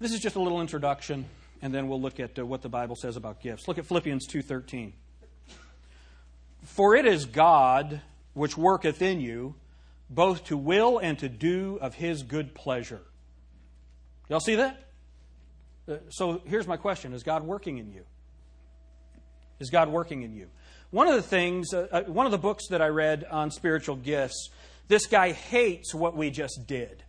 This 0.00 0.14
is 0.14 0.20
just 0.20 0.36
a 0.36 0.40
little 0.40 0.62
introduction, 0.62 1.26
and 1.60 1.74
then 1.74 1.86
we'll 1.86 2.00
look 2.00 2.20
at 2.20 2.38
uh, 2.38 2.46
what 2.46 2.62
the 2.62 2.70
Bible 2.70 2.96
says 2.96 3.18
about 3.18 3.42
gifts. 3.42 3.68
Look 3.68 3.76
at 3.76 3.84
Philippians 3.84 4.26
2:13. 4.26 4.94
For 6.64 6.96
it 6.96 7.04
is 7.04 7.26
God 7.26 8.00
which 8.32 8.56
worketh 8.56 9.02
in 9.02 9.20
you 9.20 9.56
both 10.08 10.44
to 10.46 10.56
will 10.56 10.96
and 10.96 11.18
to 11.18 11.28
do 11.28 11.78
of 11.82 11.94
his 11.94 12.22
good 12.22 12.54
pleasure. 12.54 13.02
Y'all 14.30 14.40
see 14.40 14.54
that? 14.54 14.88
Uh, 15.86 15.96
so 16.08 16.40
here's 16.46 16.66
my 16.66 16.78
question 16.78 17.12
Is 17.12 17.22
God 17.22 17.42
working 17.42 17.76
in 17.76 17.92
you? 17.92 18.06
Is 19.58 19.68
God 19.68 19.90
working 19.90 20.22
in 20.22 20.32
you? 20.32 20.48
One 20.90 21.08
of 21.08 21.14
the 21.14 21.22
things, 21.22 21.74
uh, 21.74 21.88
uh, 21.92 22.02
one 22.04 22.24
of 22.24 22.32
the 22.32 22.38
books 22.38 22.68
that 22.70 22.80
I 22.80 22.88
read 22.88 23.26
on 23.30 23.50
spiritual 23.50 23.96
gifts, 23.96 24.48
this 24.88 25.06
guy 25.06 25.32
hates 25.32 25.94
what 25.94 26.16
we 26.16 26.30
just 26.30 26.66
did. 26.66 27.04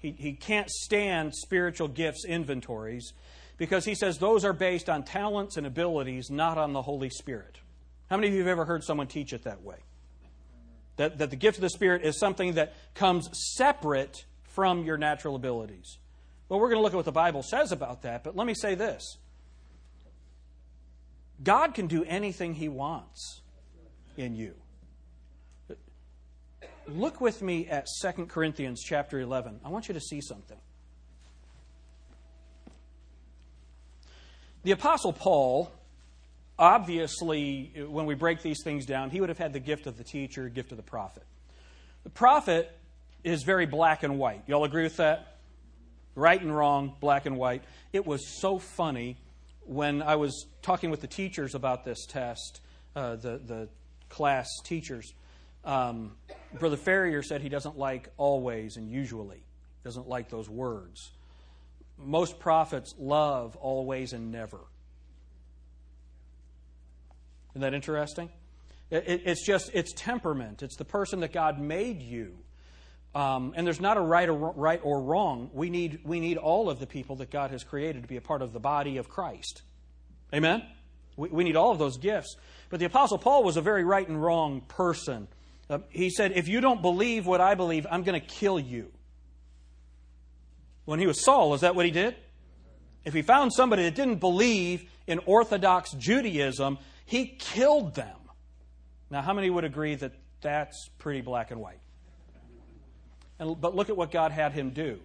He, 0.00 0.12
he 0.12 0.32
can't 0.32 0.68
stand 0.70 1.34
spiritual 1.34 1.88
gifts 1.88 2.24
inventories 2.24 3.12
because 3.58 3.84
he 3.84 3.94
says 3.94 4.18
those 4.18 4.44
are 4.44 4.54
based 4.54 4.88
on 4.88 5.04
talents 5.04 5.56
and 5.56 5.66
abilities, 5.66 6.30
not 6.30 6.56
on 6.56 6.72
the 6.72 6.82
Holy 6.82 7.10
Spirit. 7.10 7.58
How 8.08 8.16
many 8.16 8.28
of 8.28 8.32
you 8.32 8.40
have 8.40 8.48
ever 8.48 8.64
heard 8.64 8.82
someone 8.82 9.06
teach 9.06 9.32
it 9.32 9.44
that 9.44 9.62
way? 9.62 9.76
That, 10.96 11.18
that 11.18 11.30
the 11.30 11.36
gift 11.36 11.58
of 11.58 11.62
the 11.62 11.70
Spirit 11.70 12.02
is 12.02 12.18
something 12.18 12.54
that 12.54 12.74
comes 12.94 13.28
separate 13.56 14.24
from 14.42 14.84
your 14.84 14.96
natural 14.96 15.36
abilities. 15.36 15.98
Well, 16.48 16.58
we're 16.58 16.68
going 16.68 16.78
to 16.78 16.82
look 16.82 16.94
at 16.94 16.96
what 16.96 17.04
the 17.04 17.12
Bible 17.12 17.42
says 17.42 17.70
about 17.70 18.02
that, 18.02 18.24
but 18.24 18.34
let 18.34 18.46
me 18.46 18.54
say 18.54 18.74
this 18.74 19.18
God 21.42 21.74
can 21.74 21.86
do 21.86 22.04
anything 22.04 22.54
He 22.54 22.68
wants 22.68 23.40
in 24.16 24.34
you. 24.34 24.54
Look 26.90 27.20
with 27.20 27.40
me 27.40 27.68
at 27.68 27.86
2 28.02 28.26
Corinthians 28.26 28.82
chapter 28.84 29.20
11. 29.20 29.60
I 29.64 29.68
want 29.68 29.86
you 29.86 29.94
to 29.94 30.00
see 30.00 30.20
something. 30.20 30.56
The 34.64 34.72
Apostle 34.72 35.12
Paul, 35.12 35.70
obviously, 36.58 37.72
when 37.88 38.06
we 38.06 38.14
break 38.14 38.42
these 38.42 38.62
things 38.64 38.86
down, 38.86 39.10
he 39.10 39.20
would 39.20 39.28
have 39.28 39.38
had 39.38 39.52
the 39.52 39.60
gift 39.60 39.86
of 39.86 39.96
the 39.96 40.04
teacher, 40.04 40.48
gift 40.48 40.72
of 40.72 40.76
the 40.76 40.82
prophet. 40.82 41.22
The 42.02 42.10
prophet 42.10 42.70
is 43.22 43.44
very 43.44 43.66
black 43.66 44.02
and 44.02 44.18
white. 44.18 44.42
Y'all 44.46 44.64
agree 44.64 44.82
with 44.82 44.96
that? 44.96 45.38
Right 46.16 46.40
and 46.40 46.54
wrong, 46.54 46.96
black 47.00 47.24
and 47.24 47.36
white. 47.36 47.62
It 47.92 48.04
was 48.04 48.40
so 48.40 48.58
funny 48.58 49.16
when 49.64 50.02
I 50.02 50.16
was 50.16 50.46
talking 50.60 50.90
with 50.90 51.00
the 51.00 51.06
teachers 51.06 51.54
about 51.54 51.84
this 51.84 52.04
test, 52.06 52.60
uh, 52.96 53.14
the, 53.16 53.38
the 53.38 53.68
class 54.08 54.48
teachers. 54.64 55.14
Um, 55.64 56.16
Brother 56.58 56.76
Ferrier 56.76 57.22
said 57.22 57.42
he 57.42 57.48
doesn't 57.48 57.78
like 57.78 58.08
always 58.16 58.76
and 58.76 58.88
usually, 58.90 59.42
doesn't 59.84 60.08
like 60.08 60.28
those 60.28 60.48
words. 60.48 61.10
Most 61.96 62.38
prophets 62.38 62.94
love 62.98 63.56
always 63.56 64.12
and 64.12 64.32
never. 64.32 64.60
Isn't 67.50 67.62
that 67.62 67.74
interesting? 67.74 68.30
It, 68.90 69.04
it, 69.06 69.22
it's 69.26 69.46
just, 69.46 69.70
it's 69.74 69.92
temperament. 69.92 70.62
It's 70.62 70.76
the 70.76 70.84
person 70.84 71.20
that 71.20 71.32
God 71.32 71.60
made 71.60 72.02
you. 72.02 72.38
Um, 73.14 73.54
and 73.56 73.66
there's 73.66 73.80
not 73.80 73.96
a 73.96 74.00
right 74.00 74.28
or, 74.28 74.52
right 74.52 74.80
or 74.82 75.02
wrong. 75.02 75.50
We 75.52 75.68
need, 75.68 76.00
we 76.04 76.20
need 76.20 76.36
all 76.36 76.70
of 76.70 76.78
the 76.78 76.86
people 76.86 77.16
that 77.16 77.30
God 77.30 77.50
has 77.50 77.64
created 77.64 78.02
to 78.02 78.08
be 78.08 78.16
a 78.16 78.20
part 78.20 78.40
of 78.40 78.52
the 78.52 78.60
body 78.60 78.98
of 78.98 79.08
Christ. 79.08 79.62
Amen? 80.32 80.62
We, 81.16 81.28
we 81.28 81.44
need 81.44 81.56
all 81.56 81.72
of 81.72 81.78
those 81.78 81.98
gifts. 81.98 82.36
But 82.68 82.78
the 82.78 82.86
Apostle 82.86 83.18
Paul 83.18 83.42
was 83.42 83.56
a 83.56 83.60
very 83.60 83.84
right 83.84 84.06
and 84.06 84.22
wrong 84.22 84.60
person. 84.68 85.26
Uh, 85.70 85.78
he 85.88 86.10
said, 86.10 86.32
If 86.34 86.48
you 86.48 86.60
don't 86.60 86.82
believe 86.82 87.26
what 87.26 87.40
I 87.40 87.54
believe, 87.54 87.86
I'm 87.88 88.02
going 88.02 88.20
to 88.20 88.26
kill 88.26 88.58
you. 88.58 88.90
When 90.84 90.98
he 90.98 91.06
was 91.06 91.22
Saul, 91.24 91.54
is 91.54 91.60
that 91.60 91.76
what 91.76 91.86
he 91.86 91.92
did? 91.92 92.16
If 93.04 93.14
he 93.14 93.22
found 93.22 93.52
somebody 93.52 93.84
that 93.84 93.94
didn't 93.94 94.16
believe 94.16 94.90
in 95.06 95.20
Orthodox 95.20 95.92
Judaism, 95.92 96.78
he 97.06 97.26
killed 97.26 97.94
them. 97.94 98.16
Now, 99.10 99.22
how 99.22 99.32
many 99.32 99.48
would 99.48 99.64
agree 99.64 99.94
that 99.94 100.12
that's 100.40 100.88
pretty 100.98 101.20
black 101.20 101.52
and 101.52 101.60
white? 101.60 101.80
And, 103.38 103.58
but 103.60 103.76
look 103.76 103.88
at 103.88 103.96
what 103.96 104.10
God 104.10 104.32
had 104.32 104.52
him 104.52 104.70
do. 104.70 104.98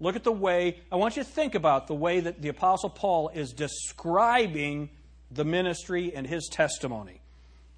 Look 0.00 0.16
at 0.16 0.24
the 0.24 0.32
way, 0.32 0.80
I 0.90 0.96
want 0.96 1.16
you 1.16 1.22
to 1.22 1.28
think 1.28 1.54
about 1.54 1.86
the 1.86 1.94
way 1.94 2.20
that 2.20 2.42
the 2.42 2.48
Apostle 2.48 2.90
Paul 2.90 3.30
is 3.32 3.52
describing 3.52 4.90
the 5.30 5.44
ministry 5.44 6.12
and 6.14 6.26
his 6.26 6.48
testimony. 6.50 7.20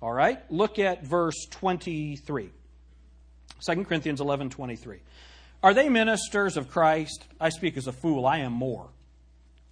All 0.02 0.12
right? 0.12 0.40
Look 0.50 0.78
at 0.78 1.04
verse 1.04 1.46
23. 1.50 2.50
2 3.60 3.84
Corinthians 3.84 4.20
11 4.20 4.50
23. 4.50 4.98
Are 5.62 5.74
they 5.74 5.88
ministers 5.88 6.56
of 6.56 6.70
Christ? 6.70 7.24
I 7.38 7.50
speak 7.50 7.76
as 7.76 7.86
a 7.86 7.92
fool. 7.92 8.26
I 8.26 8.38
am 8.38 8.52
more. 8.52 8.88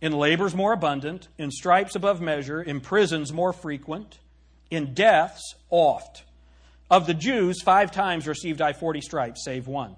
In 0.01 0.13
labors 0.13 0.55
more 0.55 0.73
abundant, 0.73 1.29
in 1.39 1.51
stripes 1.51 1.97
above 1.97 2.21
measure, 2.21 2.63
in 2.63 2.81
prisons 2.81 3.33
more 3.33 3.53
frequent, 3.53 4.19
in 4.71 4.95
deaths 4.95 5.55
oft. 5.71 6.25
Of 6.91 7.07
the 7.07 7.15
Jews, 7.15 7.63
five 7.63 7.91
times 7.91 8.29
received 8.29 8.61
I 8.61 8.75
forty 8.75 9.01
stripes, 9.01 9.45
save 9.45 9.67
one. 9.67 9.97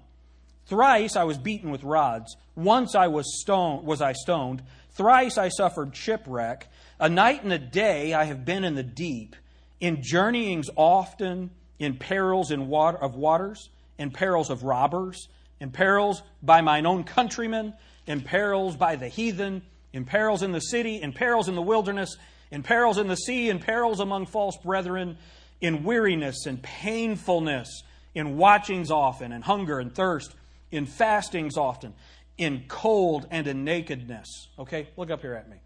Thrice 0.65 1.15
I 1.15 1.25
was 1.25 1.37
beaten 1.37 1.69
with 1.69 1.83
rods. 1.83 2.35
Once 2.55 2.95
I 2.95 3.07
was 3.07 3.41
stoned, 3.41 3.85
was 3.85 4.01
I 4.01 4.13
stoned. 4.13 4.63
Thrice 4.91 5.37
I 5.37 5.49
suffered 5.49 5.95
shipwreck. 5.95 6.67
A 6.99 7.09
night 7.09 7.43
and 7.43 7.51
a 7.51 7.59
day 7.59 8.13
I 8.13 8.25
have 8.25 8.45
been 8.45 8.63
in 8.63 8.75
the 8.75 8.83
deep, 8.83 9.35
in 9.81 10.01
journeyings 10.01 10.69
often, 10.77 11.51
in 11.79 11.97
perils 11.97 12.51
in 12.51 12.67
water, 12.67 12.97
of 12.97 13.15
waters, 13.15 13.69
in 13.97 14.11
perils 14.11 14.49
of 14.49 14.63
robbers, 14.63 15.27
in 15.59 15.71
perils 15.71 16.23
by 16.41 16.61
mine 16.61 16.85
own 16.85 17.03
countrymen, 17.03 17.73
in 18.07 18.21
perils 18.21 18.77
by 18.77 18.95
the 18.95 19.07
heathen, 19.07 19.61
in 19.91 20.05
perils 20.05 20.41
in 20.41 20.53
the 20.53 20.59
city, 20.59 21.01
in 21.01 21.11
perils 21.11 21.49
in 21.49 21.55
the 21.55 21.61
wilderness, 21.61 22.15
in 22.51 22.63
perils 22.63 22.97
in 22.97 23.07
the 23.07 23.15
sea, 23.15 23.49
in 23.49 23.59
perils 23.59 23.99
among 23.99 24.25
false 24.25 24.55
brethren, 24.57 25.17
in 25.59 25.83
weariness 25.83 26.45
and 26.45 26.61
painfulness, 26.63 27.83
in 28.15 28.37
watchings 28.37 28.91
often, 28.91 29.31
and 29.31 29.43
hunger 29.43 29.79
and 29.79 29.93
thirst 29.93 30.33
in 30.71 30.85
fastings 30.85 31.57
often, 31.57 31.93
in 32.37 32.63
cold 32.67 33.27
and 33.29 33.47
in 33.47 33.63
nakedness. 33.63 34.47
Okay, 34.57 34.87
look 34.97 35.11
up 35.11 35.21
here 35.21 35.33
at 35.33 35.49
me. 35.49 35.57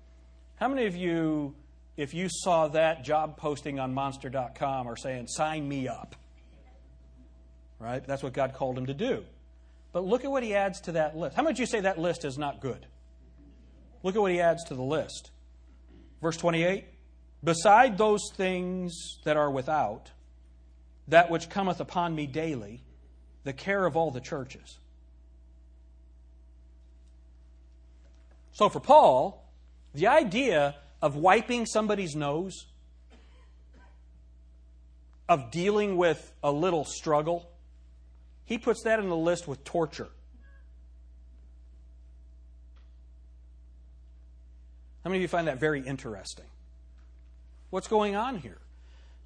How 0.56 0.68
many 0.68 0.88
of 0.88 0.96
you, 0.96 1.54
if 1.98 2.14
you 2.14 2.28
saw 2.30 2.68
that 2.70 3.04
job 3.04 3.38
posting 3.38 3.80
on 3.80 3.94
monster.com, 3.94 4.88
are 4.88 4.98
saying, 4.98 5.28
sign 5.28 5.68
me 5.68 5.88
up? 5.88 6.16
Right? 7.80 8.06
That's 8.06 8.24
what 8.24 8.34
God 8.34 8.54
called 8.54 8.78
him 8.78 8.88
to 8.88 8.94
do. 8.94 9.24
But 9.92 10.06
look 10.06 10.26
at 10.26 10.32
what 10.32 10.44
he 10.44 10.56
adds 10.56 10.82
to 10.82 10.94
that 10.94 11.16
list. 11.16 11.36
How 11.36 11.44
much 11.44 11.60
you 11.60 11.66
say 11.66 11.82
that 11.82 11.98
list 11.98 12.26
is 12.26 12.38
not 12.38 12.60
good? 12.60 12.86
Look 14.04 14.16
at 14.16 14.22
what 14.22 14.32
he 14.32 14.42
adds 14.42 14.64
to 14.66 14.76
the 14.76 14.84
list. 14.84 15.32
Verse 16.22 16.38
28 16.38 16.86
Beside 17.44 17.98
those 17.98 18.22
things 18.34 19.20
that 19.24 19.38
are 19.38 19.52
without, 19.52 20.12
that 21.08 21.30
which 21.30 21.50
cometh 21.50 21.80
upon 21.80 22.16
me 22.16 22.26
daily, 22.26 22.84
the 23.44 23.54
care 23.54 23.86
of 23.86 23.96
all 23.96 24.12
the 24.12 24.20
churches. 24.20 24.80
So 28.52 28.70
for 28.70 28.80
Paul, 28.80 29.50
the 29.94 30.08
idea 30.08 30.76
of 31.02 31.16
wiping 31.16 31.66
somebody's 31.66 32.16
nose, 32.16 32.66
of 35.28 35.52
dealing 35.52 35.98
with 35.98 36.34
a 36.44 36.52
little 36.52 36.86
struggle, 36.86 37.50
he 38.46 38.58
puts 38.58 38.84
that 38.84 39.00
in 39.00 39.10
the 39.10 39.18
list 39.18 39.48
with 39.48 39.64
torture. 39.64 40.10
How 45.04 45.10
many 45.10 45.20
of 45.20 45.22
you 45.22 45.28
find 45.28 45.48
that 45.48 45.60
very 45.60 45.82
interesting? 45.82 46.46
What's 47.70 47.88
going 47.88 48.16
on 48.16 48.38
here? 48.38 48.58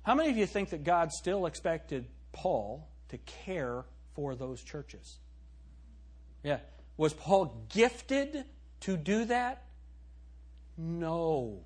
How 0.03 0.16
many 0.16 0.30
of 0.30 0.38
you 0.38 0.46
think 0.46 0.72
that 0.72 0.84
God 0.84 1.12
still 1.12 1.46
expected 1.46 2.07
Paul 2.31 2.88
to 3.09 3.18
care 3.19 3.86
for 4.13 4.36
those 4.36 4.63
churches? 4.63 5.19
Yeah. 6.44 6.59
Was 6.97 7.13
Paul 7.13 7.66
gifted 7.69 8.44
to 8.81 8.98
do 8.98 9.25
that? 9.25 9.63
No. 10.80 11.60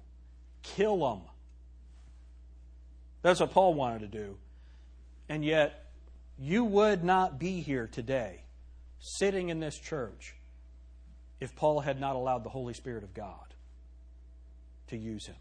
Kill 0.63 0.97
them. 0.97 1.21
That's 3.21 3.39
what 3.39 3.51
Paul 3.51 3.75
wanted 3.75 3.99
to 3.99 4.07
do. 4.07 4.37
And 5.29 5.45
yet, 5.45 5.85
you 6.39 6.63
would 6.63 7.03
not 7.03 7.39
be 7.39 7.61
here 7.61 7.87
today, 7.87 8.41
sitting 8.99 9.49
in 9.49 9.59
this 9.59 9.77
church, 9.77 10.35
if 11.39 11.55
Paul 11.55 11.79
had 11.79 11.99
not 11.99 12.15
allowed 12.15 12.43
the 12.43 12.49
Holy 12.49 12.73
Spirit 12.73 13.03
of 13.03 13.13
God 13.13 13.53
to 14.87 14.97
use 14.97 15.27
him. 15.27 15.35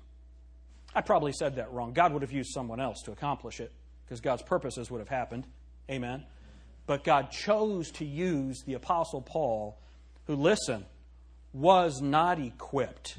I 0.95 1.01
probably 1.01 1.33
said 1.33 1.57
that 1.57 1.73
wrong. 1.73 1.93
God 1.95 2.13
would 2.13 2.23
have 2.23 2.33
used 2.33 2.53
someone 2.53 2.79
else 2.79 3.01
to 3.03 3.13
accomplish 3.13 3.59
it 3.59 3.73
because 4.05 4.21
God's 4.21 4.43
purposes 4.43 4.91
would 4.91 4.99
have 4.99 5.09
happened. 5.09 5.47
Amen. 5.91 6.25
But 6.87 7.05
God 7.05 7.31
chose 7.31 7.91
to 7.93 8.05
use 8.05 8.63
the 8.67 8.75
Apostle 8.75 9.23
Paul, 9.23 9.79
who, 10.27 10.37
listen, 10.37 10.85
was 11.55 12.03
not 12.03 12.39
equipped 12.39 13.17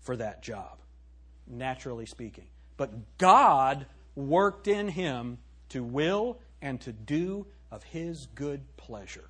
for 0.00 0.16
that 0.16 0.42
job, 0.42 0.78
naturally 1.46 2.06
speaking. 2.06 2.46
But 2.76 3.18
God 3.18 3.86
worked 4.14 4.68
in 4.68 4.88
him 4.88 5.38
to 5.70 5.82
will 5.82 6.38
and 6.62 6.80
to 6.82 6.92
do 6.92 7.46
of 7.70 7.82
his 7.84 8.26
good 8.34 8.62
pleasure. 8.76 9.28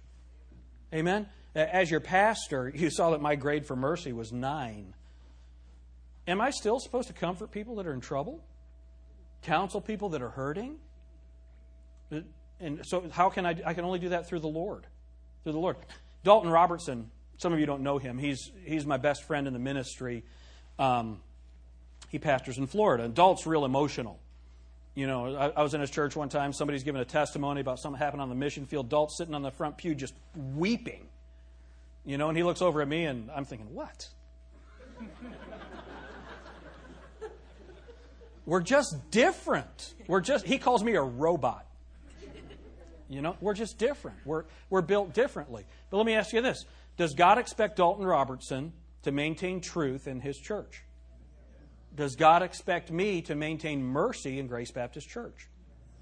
Amen? 0.94 1.28
As 1.55 1.90
your 1.90 2.00
pastor, 2.00 2.72
you 2.75 2.90
saw 2.90 3.11
that 3.11 3.20
my 3.20 3.34
grade 3.34 3.67
for 3.67 3.76
mercy 3.76 4.12
was 4.12 4.32
nine. 4.32 4.94
Am 6.26 6.40
I 6.40 6.50
still 6.50 6.78
supposed 6.78 7.08
to 7.08 7.14
comfort 7.14 7.50
people 7.50 7.76
that 7.76 7.87
are 7.87 7.93
in 7.93 8.00
trouble? 8.00 8.44
Counsel 9.43 9.81
people 9.81 10.11
that 10.11 10.22
are 10.22 10.31
hurting? 10.31 10.76
Uh, 12.12 12.20
and 12.61 12.81
so, 12.84 13.08
how 13.11 13.31
can 13.31 13.46
I? 13.46 13.56
I 13.64 13.75
can 13.75 13.84
only 13.84 13.99
do 13.99 14.11
that 14.11 14.28
through 14.28 14.40
the 14.40 14.49
Lord. 14.49 14.87
Through 15.43 15.52
the 15.52 15.58
Lord. 15.58 15.76
Dalton 16.22 16.50
Robertson, 16.50 17.11
some 17.38 17.52
of 17.52 17.58
you 17.58 17.67
don't 17.67 17.82
know 17.82 17.99
him. 17.99 18.19
He's, 18.19 18.50
he's 18.64 18.84
my 18.84 18.99
best 18.99 19.25
friend 19.25 19.46
in 19.46 19.55
the 19.55 19.58
ministry. 19.58 20.25
Um, 20.81 21.21
he 22.09 22.19
pastors 22.19 22.59
in 22.59 22.67
Florida. 22.67 23.05
And 23.05 23.15
Dalt's 23.15 23.47
real 23.47 23.65
emotional. 23.65 24.19
You 24.94 25.06
know, 25.06 25.37
I, 25.37 25.50
I, 25.50 25.62
was 25.62 25.75
in 25.75 25.81
his 25.81 25.91
church 25.91 26.17
one 26.17 26.29
time. 26.29 26.53
Somebody's 26.53 26.82
giving 26.82 27.00
a 27.00 27.05
testimony 27.05 27.61
about 27.61 27.79
something 27.79 27.99
happened 27.99 28.23
on 28.23 28.29
the 28.29 28.35
mission 28.35 28.67
field. 28.67 28.88
Dalt's 28.88 29.17
sitting 29.17 29.35
on 29.35 29.43
the 29.43 29.53
front 29.53 29.77
pew 29.77 29.94
just 29.94 30.15
weeping. 30.35 31.06
You 32.05 32.19
know, 32.19 32.29
and 32.29 32.37
he 32.37 32.43
looks 32.43 32.62
over 32.62 32.82
at 32.82 32.88
me, 32.88 33.05
and 33.05 33.31
I'm 33.31 33.44
thinking, 33.44 33.73
what? 33.73 34.09
We're 38.47 38.62
just 38.62 39.11
different. 39.11 39.94
We're 40.09 40.23
just, 40.23 40.44
he 40.44 40.59
calls 40.59 40.82
me 40.82 40.94
a 40.94 41.03
robot. 41.03 41.67
You 43.09 43.23
know, 43.23 43.37
we're 43.41 43.55
just 43.55 43.79
different. 43.79 44.17
We're, 44.25 44.44
we're 44.71 44.82
built 44.82 45.15
differently. 45.15 45.67
But 45.91 45.99
let 45.99 46.06
me 46.06 46.15
ask 46.15 46.32
you 46.32 46.41
this 46.41 46.65
Does 46.97 47.15
God 47.15 47.38
expect 47.38 47.77
Dalton 47.77 48.05
Robertson 48.05 48.73
to 49.02 49.12
maintain 49.12 49.61
truth 49.61 50.06
in 50.06 50.20
his 50.20 50.37
church? 50.38 50.82
Does 51.94 52.14
God 52.14 52.43
expect 52.43 52.91
me 52.91 53.23
to 53.23 53.35
maintain 53.35 53.82
mercy 53.82 54.38
in 54.38 54.47
Grace 54.47 54.70
Baptist 54.70 55.08
Church? 55.08 55.49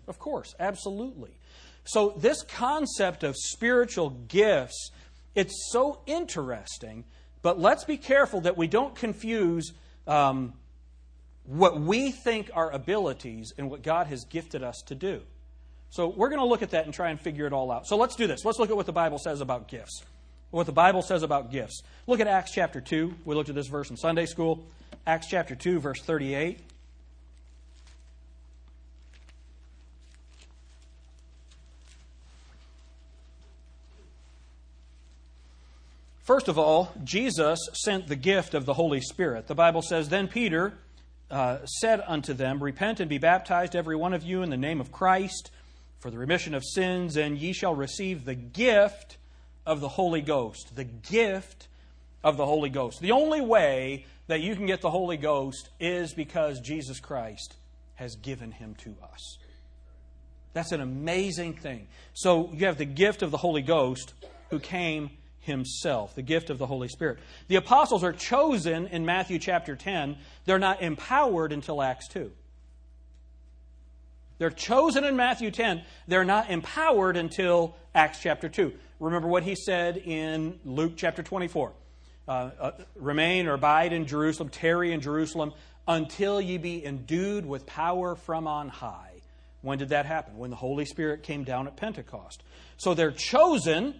Of 0.06 0.18
course, 0.18 0.54
absolutely. 0.58 1.38
So, 1.84 2.14
this 2.18 2.42
concept 2.42 3.24
of 3.24 3.34
spiritual 3.36 4.10
gifts, 4.10 4.90
it's 5.34 5.70
so 5.72 6.00
interesting, 6.06 7.04
but 7.40 7.58
let's 7.58 7.84
be 7.84 7.96
careful 7.96 8.42
that 8.42 8.56
we 8.56 8.66
don't 8.66 8.94
confuse 8.94 9.72
um, 10.06 10.52
what 11.44 11.80
we 11.80 12.10
think 12.10 12.50
are 12.52 12.70
abilities 12.70 13.52
and 13.56 13.70
what 13.70 13.82
God 13.82 14.06
has 14.08 14.24
gifted 14.24 14.62
us 14.62 14.82
to 14.86 14.94
do. 14.94 15.22
So, 15.90 16.08
we're 16.08 16.28
going 16.28 16.40
to 16.40 16.46
look 16.46 16.62
at 16.62 16.70
that 16.70 16.84
and 16.84 16.92
try 16.92 17.08
and 17.08 17.18
figure 17.18 17.46
it 17.46 17.54
all 17.54 17.70
out. 17.70 17.86
So, 17.86 17.96
let's 17.96 18.16
do 18.16 18.26
this. 18.26 18.44
Let's 18.44 18.58
look 18.58 18.68
at 18.68 18.76
what 18.76 18.86
the 18.86 18.92
Bible 18.92 19.18
says 19.18 19.40
about 19.40 19.68
gifts. 19.68 20.02
What 20.50 20.64
the 20.64 20.72
Bible 20.72 21.02
says 21.02 21.22
about 21.22 21.52
gifts. 21.52 21.82
Look 22.06 22.20
at 22.20 22.26
Acts 22.26 22.52
chapter 22.52 22.80
2. 22.80 23.14
We 23.26 23.34
looked 23.34 23.50
at 23.50 23.54
this 23.54 23.66
verse 23.66 23.90
in 23.90 23.96
Sunday 23.98 24.24
school. 24.24 24.64
Acts 25.06 25.26
chapter 25.28 25.54
2, 25.54 25.78
verse 25.78 26.00
38. 26.00 26.58
First 36.22 36.48
of 36.48 36.58
all, 36.58 36.92
Jesus 37.04 37.58
sent 37.72 38.06
the 38.06 38.16
gift 38.16 38.52
of 38.52 38.66
the 38.66 38.74
Holy 38.74 39.00
Spirit. 39.00 39.46
The 39.46 39.54
Bible 39.54 39.80
says, 39.82 40.08
Then 40.08 40.28
Peter 40.28 40.74
uh, 41.30 41.64
said 41.64 42.02
unto 42.06 42.32
them, 42.34 42.62
Repent 42.62 43.00
and 43.00 43.08
be 43.08 43.16
baptized, 43.16 43.74
every 43.74 43.96
one 43.96 44.12
of 44.12 44.22
you, 44.22 44.42
in 44.42 44.50
the 44.50 44.56
name 44.58 44.80
of 44.80 44.92
Christ, 44.92 45.50
for 46.00 46.10
the 46.10 46.18
remission 46.18 46.54
of 46.54 46.64
sins, 46.64 47.16
and 47.16 47.38
ye 47.38 47.54
shall 47.54 47.74
receive 47.74 48.24
the 48.24 48.34
gift 48.34 49.16
of 49.68 49.80
the 49.80 49.88
Holy 49.88 50.22
Ghost. 50.22 50.74
The 50.74 50.84
gift 50.84 51.68
of 52.24 52.36
the 52.36 52.46
Holy 52.46 52.70
Ghost. 52.70 53.00
The 53.00 53.12
only 53.12 53.42
way 53.42 54.06
that 54.26 54.40
you 54.40 54.56
can 54.56 54.66
get 54.66 54.80
the 54.80 54.90
Holy 54.90 55.18
Ghost 55.18 55.68
is 55.78 56.14
because 56.14 56.60
Jesus 56.60 56.98
Christ 57.00 57.54
has 57.94 58.16
given 58.16 58.50
him 58.50 58.74
to 58.76 58.96
us. 59.12 59.38
That's 60.54 60.72
an 60.72 60.80
amazing 60.80 61.54
thing. 61.54 61.86
So 62.14 62.50
you 62.52 62.66
have 62.66 62.78
the 62.78 62.86
gift 62.86 63.22
of 63.22 63.30
the 63.30 63.36
Holy 63.36 63.62
Ghost 63.62 64.14
who 64.50 64.58
came 64.58 65.10
himself, 65.40 66.14
the 66.14 66.22
gift 66.22 66.48
of 66.48 66.58
the 66.58 66.66
Holy 66.66 66.88
Spirit. 66.88 67.18
The 67.48 67.56
apostles 67.56 68.02
are 68.02 68.12
chosen 68.12 68.86
in 68.86 69.04
Matthew 69.04 69.38
chapter 69.38 69.76
10. 69.76 70.16
They're 70.46 70.58
not 70.58 70.82
empowered 70.82 71.52
until 71.52 71.82
Acts 71.82 72.08
2. 72.08 72.32
They're 74.38 74.50
chosen 74.50 75.04
in 75.04 75.16
Matthew 75.16 75.50
10. 75.50 75.82
They're 76.06 76.24
not 76.24 76.48
empowered 76.48 77.16
until 77.16 77.76
Acts 77.94 78.20
chapter 78.22 78.48
2. 78.48 78.72
Remember 79.00 79.28
what 79.28 79.44
he 79.44 79.54
said 79.54 79.96
in 79.96 80.58
Luke 80.64 80.94
chapter 80.96 81.22
24 81.22 81.72
uh, 82.26 82.50
uh, 82.60 82.70
remain 82.96 83.46
or 83.46 83.54
abide 83.54 83.92
in 83.92 84.06
Jerusalem, 84.06 84.50
tarry 84.50 84.92
in 84.92 85.00
Jerusalem, 85.00 85.52
until 85.86 86.40
ye 86.40 86.58
be 86.58 86.84
endued 86.84 87.46
with 87.46 87.64
power 87.64 88.14
from 88.14 88.46
on 88.46 88.68
high. 88.68 89.22
When 89.62 89.78
did 89.78 89.88
that 89.90 90.04
happen? 90.04 90.36
When 90.36 90.50
the 90.50 90.56
Holy 90.56 90.84
Spirit 90.84 91.22
came 91.22 91.44
down 91.44 91.66
at 91.66 91.76
Pentecost. 91.76 92.42
So 92.76 92.94
they're 92.94 93.10
chosen 93.10 93.94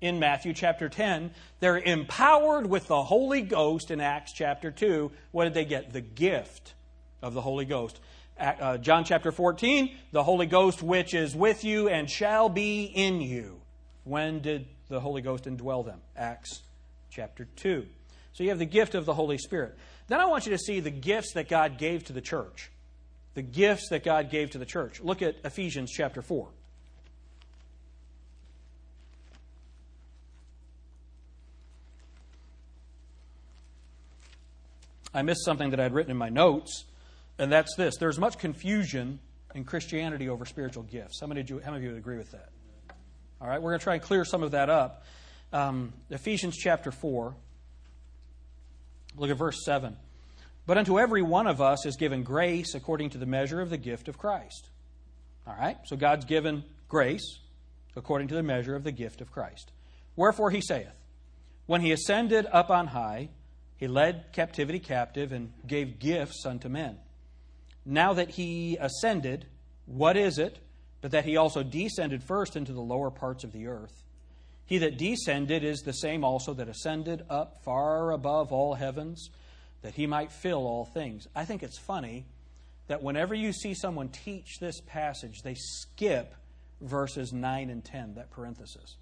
in 0.00 0.18
Matthew 0.18 0.52
chapter 0.52 0.88
10. 0.88 1.30
They're 1.60 1.78
empowered 1.78 2.66
with 2.66 2.86
the 2.86 3.02
Holy 3.02 3.42
Ghost 3.42 3.90
in 3.90 4.00
Acts 4.00 4.32
chapter 4.32 4.70
2. 4.70 5.10
What 5.30 5.44
did 5.44 5.54
they 5.54 5.64
get? 5.64 5.92
The 5.92 6.00
gift 6.00 6.74
of 7.22 7.34
the 7.34 7.40
Holy 7.40 7.64
Ghost. 7.64 7.98
Uh, 8.38 8.78
John 8.78 9.04
chapter 9.04 9.32
14, 9.32 9.94
the 10.12 10.22
Holy 10.22 10.46
Ghost 10.46 10.82
which 10.82 11.14
is 11.14 11.36
with 11.36 11.62
you 11.62 11.88
and 11.88 12.08
shall 12.08 12.48
be 12.48 12.84
in 12.84 13.20
you. 13.20 13.59
When 14.10 14.40
did 14.40 14.66
the 14.88 14.98
Holy 14.98 15.22
Ghost 15.22 15.44
indwell 15.44 15.86
them? 15.86 16.00
Acts 16.16 16.62
chapter 17.12 17.46
2. 17.54 17.86
So 18.32 18.42
you 18.42 18.48
have 18.48 18.58
the 18.58 18.64
gift 18.64 18.96
of 18.96 19.04
the 19.04 19.14
Holy 19.14 19.38
Spirit. 19.38 19.78
Then 20.08 20.18
I 20.18 20.24
want 20.24 20.46
you 20.46 20.50
to 20.50 20.58
see 20.58 20.80
the 20.80 20.90
gifts 20.90 21.34
that 21.34 21.48
God 21.48 21.78
gave 21.78 22.02
to 22.06 22.12
the 22.12 22.20
church. 22.20 22.72
The 23.34 23.42
gifts 23.42 23.88
that 23.90 24.02
God 24.02 24.28
gave 24.28 24.50
to 24.50 24.58
the 24.58 24.66
church. 24.66 25.00
Look 25.00 25.22
at 25.22 25.36
Ephesians 25.44 25.92
chapter 25.92 26.22
4. 26.22 26.48
I 35.14 35.22
missed 35.22 35.44
something 35.44 35.70
that 35.70 35.78
I 35.78 35.84
had 35.84 35.94
written 35.94 36.10
in 36.10 36.16
my 36.16 36.30
notes, 36.30 36.84
and 37.38 37.52
that's 37.52 37.76
this. 37.76 37.96
There's 37.96 38.18
much 38.18 38.38
confusion 38.38 39.20
in 39.54 39.62
Christianity 39.62 40.28
over 40.28 40.44
spiritual 40.46 40.82
gifts. 40.82 41.20
How 41.20 41.28
many, 41.28 41.44
you, 41.46 41.60
how 41.60 41.70
many 41.70 41.76
of 41.76 41.82
you 41.84 41.88
would 41.90 41.98
agree 41.98 42.18
with 42.18 42.32
that? 42.32 42.48
All 43.40 43.48
right, 43.48 43.60
we're 43.60 43.70
going 43.70 43.78
to 43.78 43.84
try 43.84 43.94
and 43.94 44.02
clear 44.02 44.24
some 44.24 44.42
of 44.42 44.50
that 44.50 44.68
up 44.68 45.02
um, 45.52 45.92
Ephesians 46.10 46.56
chapter 46.56 46.92
4. 46.92 47.34
Look 49.16 49.30
at 49.30 49.36
verse 49.36 49.64
7. 49.64 49.96
But 50.66 50.78
unto 50.78 50.98
every 50.98 51.22
one 51.22 51.46
of 51.46 51.60
us 51.60 51.86
is 51.86 51.96
given 51.96 52.22
grace 52.22 52.74
according 52.74 53.10
to 53.10 53.18
the 53.18 53.26
measure 53.26 53.60
of 53.60 53.70
the 53.70 53.78
gift 53.78 54.08
of 54.08 54.18
Christ. 54.18 54.68
All 55.46 55.56
right? 55.58 55.78
So 55.86 55.96
God's 55.96 56.26
given 56.26 56.64
grace 56.88 57.38
according 57.96 58.28
to 58.28 58.34
the 58.34 58.42
measure 58.42 58.76
of 58.76 58.84
the 58.84 58.92
gift 58.92 59.20
of 59.20 59.32
Christ. 59.32 59.72
Wherefore 60.16 60.50
he 60.50 60.60
saith, 60.60 60.92
When 61.66 61.80
he 61.80 61.92
ascended 61.92 62.46
up 62.52 62.70
on 62.70 62.88
high, 62.88 63.30
he 63.76 63.88
led 63.88 64.32
captivity 64.32 64.78
captive 64.78 65.32
and 65.32 65.52
gave 65.66 65.98
gifts 65.98 66.44
unto 66.46 66.68
men. 66.68 66.98
Now 67.86 68.12
that 68.12 68.30
he 68.30 68.76
ascended, 68.76 69.46
what 69.86 70.16
is 70.16 70.38
it 70.38 70.58
but 71.00 71.10
that 71.12 71.24
he 71.24 71.36
also 71.36 71.62
descended 71.62 72.22
first 72.22 72.56
into 72.56 72.72
the 72.72 72.80
lower 72.80 73.10
parts 73.10 73.44
of 73.44 73.52
the 73.52 73.66
earth? 73.66 74.04
He 74.66 74.78
that 74.78 74.98
descended 74.98 75.64
is 75.64 75.80
the 75.80 75.92
same 75.92 76.22
also 76.22 76.54
that 76.54 76.68
ascended 76.68 77.24
up 77.28 77.64
far 77.64 78.12
above 78.12 78.52
all 78.52 78.74
heavens, 78.74 79.30
that 79.82 79.94
he 79.94 80.06
might 80.06 80.30
fill 80.30 80.66
all 80.66 80.84
things. 80.84 81.26
I 81.34 81.44
think 81.44 81.62
it's 81.62 81.78
funny 81.78 82.26
that 82.86 83.02
whenever 83.02 83.34
you 83.34 83.52
see 83.52 83.74
someone 83.74 84.08
teach 84.08 84.58
this 84.60 84.80
passage, 84.80 85.42
they 85.42 85.54
skip 85.54 86.34
verses 86.80 87.32
9 87.32 87.70
and 87.70 87.84
10, 87.84 88.14
that 88.14 88.30
parenthesis. 88.30 88.96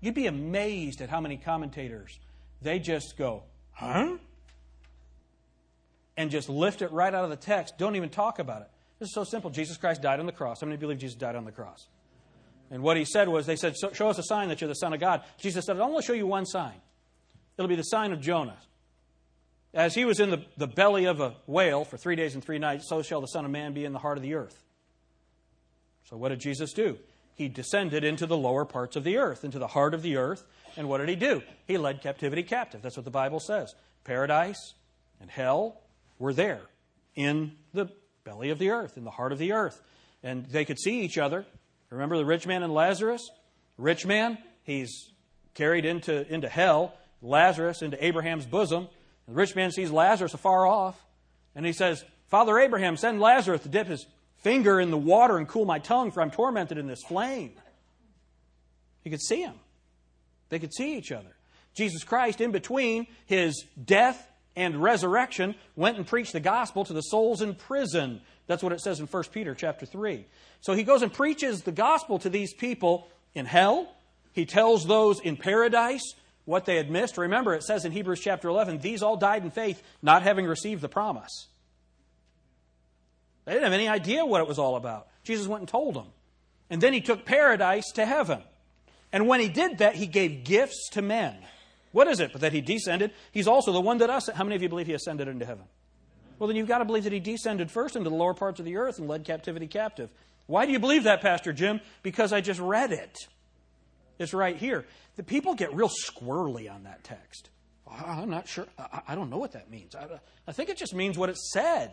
You'd 0.00 0.14
be 0.14 0.26
amazed 0.26 1.00
at 1.00 1.08
how 1.08 1.20
many 1.20 1.36
commentators 1.36 2.18
they 2.62 2.78
just 2.78 3.16
go, 3.16 3.42
huh? 3.72 4.16
And 6.16 6.30
just 6.30 6.48
lift 6.48 6.82
it 6.82 6.92
right 6.92 7.14
out 7.14 7.24
of 7.24 7.30
the 7.30 7.36
text, 7.36 7.78
don't 7.78 7.96
even 7.96 8.10
talk 8.10 8.38
about 8.38 8.62
it. 8.62 8.70
This 9.00 9.08
is 9.08 9.14
so 9.14 9.24
simple. 9.24 9.50
Jesus 9.50 9.78
Christ 9.78 10.02
died 10.02 10.20
on 10.20 10.26
the 10.26 10.32
cross. 10.32 10.60
How 10.60 10.66
many 10.66 10.76
believe 10.76 10.98
Jesus 10.98 11.16
died 11.16 11.34
on 11.34 11.44
the 11.44 11.52
cross? 11.52 11.88
And 12.70 12.82
what 12.82 12.96
he 12.96 13.04
said 13.04 13.28
was, 13.28 13.46
they 13.46 13.56
said, 13.56 13.74
Show 13.92 14.08
us 14.08 14.18
a 14.18 14.22
sign 14.22 14.48
that 14.48 14.60
you're 14.60 14.68
the 14.68 14.74
Son 14.74 14.92
of 14.92 15.00
God. 15.00 15.24
Jesus 15.38 15.64
said, 15.64 15.76
I'll 15.76 15.88
only 15.88 16.02
show 16.02 16.12
you 16.12 16.26
one 16.26 16.46
sign. 16.46 16.74
It'll 17.58 17.68
be 17.68 17.76
the 17.76 17.82
sign 17.82 18.12
of 18.12 18.20
Jonah. 18.20 18.58
As 19.72 19.94
he 19.94 20.04
was 20.04 20.20
in 20.20 20.30
the, 20.30 20.44
the 20.56 20.66
belly 20.66 21.06
of 21.06 21.20
a 21.20 21.34
whale 21.46 21.84
for 21.84 21.96
three 21.96 22.14
days 22.14 22.34
and 22.34 22.44
three 22.44 22.58
nights, 22.58 22.88
so 22.88 23.02
shall 23.02 23.20
the 23.20 23.28
Son 23.28 23.44
of 23.44 23.50
Man 23.50 23.72
be 23.72 23.84
in 23.84 23.92
the 23.92 23.98
heart 23.98 24.18
of 24.18 24.22
the 24.22 24.34
earth. 24.34 24.62
So, 26.04 26.16
what 26.16 26.28
did 26.28 26.40
Jesus 26.40 26.72
do? 26.72 26.98
He 27.34 27.48
descended 27.48 28.04
into 28.04 28.26
the 28.26 28.36
lower 28.36 28.64
parts 28.64 28.96
of 28.96 29.04
the 29.04 29.16
earth, 29.16 29.44
into 29.44 29.58
the 29.58 29.68
heart 29.68 29.94
of 29.94 30.02
the 30.02 30.16
earth. 30.16 30.44
And 30.76 30.88
what 30.88 30.98
did 30.98 31.08
he 31.08 31.16
do? 31.16 31.42
He 31.66 31.78
led 31.78 32.02
captivity 32.02 32.42
captive. 32.42 32.82
That's 32.82 32.96
what 32.96 33.04
the 33.04 33.10
Bible 33.10 33.40
says. 33.40 33.74
Paradise 34.04 34.74
and 35.20 35.30
hell 35.30 35.80
were 36.18 36.34
there 36.34 36.62
in 37.14 37.52
the 37.72 37.88
belly 38.24 38.50
of 38.50 38.58
the 38.58 38.70
earth, 38.70 38.96
in 38.96 39.04
the 39.04 39.10
heart 39.10 39.32
of 39.32 39.38
the 39.38 39.52
earth. 39.52 39.80
And 40.22 40.46
they 40.46 40.64
could 40.64 40.78
see 40.78 41.00
each 41.00 41.18
other. 41.18 41.44
Remember 41.90 42.16
the 42.16 42.24
rich 42.24 42.46
man 42.46 42.62
and 42.62 42.72
Lazarus? 42.72 43.30
Rich 43.78 44.06
man, 44.06 44.38
he's 44.62 45.10
carried 45.54 45.84
into, 45.84 46.32
into 46.32 46.48
hell, 46.48 46.94
Lazarus 47.22 47.82
into 47.82 48.02
Abraham's 48.04 48.46
bosom. 48.46 48.88
The 49.26 49.34
rich 49.34 49.56
man 49.56 49.70
sees 49.72 49.90
Lazarus 49.90 50.34
afar 50.34 50.66
off, 50.66 51.02
and 51.54 51.66
he 51.66 51.72
says, 51.72 52.04
Father 52.28 52.58
Abraham, 52.58 52.96
send 52.96 53.20
Lazarus 53.20 53.62
to 53.62 53.68
dip 53.68 53.88
his 53.88 54.06
finger 54.38 54.80
in 54.80 54.90
the 54.90 54.96
water 54.96 55.36
and 55.36 55.48
cool 55.48 55.64
my 55.64 55.78
tongue, 55.78 56.10
for 56.10 56.22
I'm 56.22 56.30
tormented 56.30 56.78
in 56.78 56.86
this 56.86 57.02
flame. 57.02 57.52
He 59.02 59.10
could 59.10 59.20
see 59.20 59.42
him. 59.42 59.54
They 60.48 60.58
could 60.58 60.74
see 60.74 60.96
each 60.96 61.12
other. 61.12 61.36
Jesus 61.74 62.04
Christ, 62.04 62.40
in 62.40 62.52
between 62.52 63.06
his 63.26 63.64
death 63.82 64.29
and 64.56 64.82
resurrection, 64.82 65.54
went 65.76 65.96
and 65.96 66.06
preached 66.06 66.32
the 66.32 66.40
gospel 66.40 66.84
to 66.84 66.92
the 66.92 67.02
souls 67.02 67.42
in 67.42 67.54
prison. 67.54 68.20
That's 68.46 68.62
what 68.62 68.72
it 68.72 68.80
says 68.80 69.00
in 69.00 69.06
1 69.06 69.24
Peter 69.32 69.54
chapter 69.54 69.86
3. 69.86 70.26
So 70.60 70.74
he 70.74 70.82
goes 70.82 71.02
and 71.02 71.12
preaches 71.12 71.62
the 71.62 71.72
gospel 71.72 72.18
to 72.20 72.28
these 72.28 72.52
people 72.52 73.08
in 73.34 73.46
hell. 73.46 73.94
He 74.32 74.44
tells 74.46 74.86
those 74.86 75.20
in 75.20 75.36
paradise 75.36 76.14
what 76.44 76.64
they 76.64 76.76
had 76.76 76.90
missed. 76.90 77.16
Remember, 77.16 77.54
it 77.54 77.62
says 77.62 77.84
in 77.84 77.92
Hebrews 77.92 78.20
chapter 78.20 78.48
11, 78.48 78.78
these 78.78 79.02
all 79.02 79.16
died 79.16 79.44
in 79.44 79.50
faith, 79.50 79.82
not 80.02 80.22
having 80.22 80.46
received 80.46 80.82
the 80.82 80.88
promise. 80.88 81.48
They 83.44 83.52
didn't 83.52 83.64
have 83.64 83.72
any 83.72 83.88
idea 83.88 84.24
what 84.24 84.40
it 84.40 84.48
was 84.48 84.58
all 84.58 84.76
about. 84.76 85.08
Jesus 85.24 85.46
went 85.46 85.62
and 85.62 85.68
told 85.68 85.94
them. 85.94 86.06
And 86.68 86.80
then 86.80 86.92
he 86.92 87.00
took 87.00 87.24
paradise 87.24 87.90
to 87.94 88.06
heaven. 88.06 88.42
And 89.12 89.26
when 89.26 89.40
he 89.40 89.48
did 89.48 89.78
that, 89.78 89.96
he 89.96 90.06
gave 90.06 90.44
gifts 90.44 90.88
to 90.92 91.02
men. 91.02 91.36
What 91.92 92.06
is 92.06 92.20
it? 92.20 92.32
But 92.32 92.40
that 92.42 92.52
he 92.52 92.60
descended. 92.60 93.12
He's 93.32 93.48
also 93.48 93.72
the 93.72 93.80
one 93.80 93.98
that 93.98 94.10
us. 94.10 94.28
How 94.28 94.44
many 94.44 94.56
of 94.56 94.62
you 94.62 94.68
believe 94.68 94.86
he 94.86 94.92
ascended 94.94 95.28
into 95.28 95.44
heaven? 95.44 95.64
Well, 96.38 96.46
then 96.46 96.56
you've 96.56 96.68
got 96.68 96.78
to 96.78 96.84
believe 96.84 97.04
that 97.04 97.12
he 97.12 97.20
descended 97.20 97.70
first 97.70 97.96
into 97.96 98.08
the 98.08 98.16
lower 98.16 98.34
parts 98.34 98.60
of 98.60 98.64
the 98.64 98.76
earth 98.76 98.98
and 98.98 99.08
led 99.08 99.24
captivity 99.24 99.66
captive. 99.66 100.10
Why 100.46 100.66
do 100.66 100.72
you 100.72 100.78
believe 100.78 101.04
that, 101.04 101.20
Pastor 101.20 101.52
Jim? 101.52 101.80
Because 102.02 102.32
I 102.32 102.40
just 102.40 102.60
read 102.60 102.92
it. 102.92 103.16
It's 104.18 104.32
right 104.34 104.56
here. 104.56 104.86
The 105.16 105.22
people 105.22 105.54
get 105.54 105.74
real 105.74 105.90
squirrely 105.90 106.72
on 106.72 106.84
that 106.84 107.04
text. 107.04 107.50
I'm 107.90 108.30
not 108.30 108.48
sure. 108.48 108.66
I 109.06 109.14
don't 109.14 109.30
know 109.30 109.38
what 109.38 109.52
that 109.52 109.70
means. 109.70 109.94
I 109.94 110.52
think 110.52 110.68
it 110.68 110.76
just 110.76 110.94
means 110.94 111.18
what 111.18 111.28
it 111.28 111.36
said. 111.36 111.92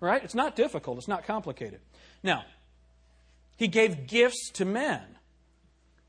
Right? 0.00 0.22
It's 0.22 0.34
not 0.34 0.54
difficult, 0.54 0.98
it's 0.98 1.08
not 1.08 1.24
complicated. 1.26 1.80
Now, 2.22 2.44
he 3.56 3.66
gave 3.66 4.06
gifts 4.06 4.50
to 4.54 4.64
men. 4.64 5.02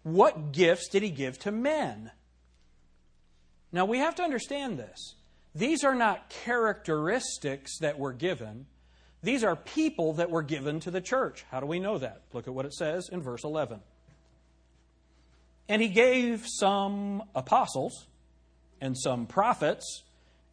What 0.04 0.52
gifts 0.52 0.90
did 0.90 1.02
he 1.02 1.10
give 1.10 1.40
to 1.40 1.52
men? 1.52 2.12
Now, 3.72 3.86
we 3.86 4.00
have 4.00 4.16
to 4.16 4.24
understand 4.24 4.80
this. 4.80 5.16
These 5.54 5.84
are 5.84 5.96
not 5.96 6.30
characteristics 6.30 7.78
that 7.80 8.00
were 8.00 8.14
given. 8.14 8.66
These 9.22 9.44
are 9.44 9.56
people 9.56 10.14
that 10.14 10.30
were 10.30 10.44
given 10.44 10.80
to 10.82 10.92
the 10.92 11.02
church. 11.02 11.46
How 11.52 11.60
do 11.60 11.66
we 11.66 11.80
know 11.80 11.98
that? 11.98 12.22
Look 12.34 12.48
at 12.48 12.54
what 12.54 12.66
it 12.66 12.74
says 12.74 13.10
in 13.12 13.22
verse 13.22 13.44
11. 13.44 13.82
And 15.68 15.82
he 15.82 15.90
gave 15.90 16.46
some 16.48 17.24
apostles, 17.36 18.08
and 18.82 18.98
some 18.98 19.28
prophets, 19.28 20.04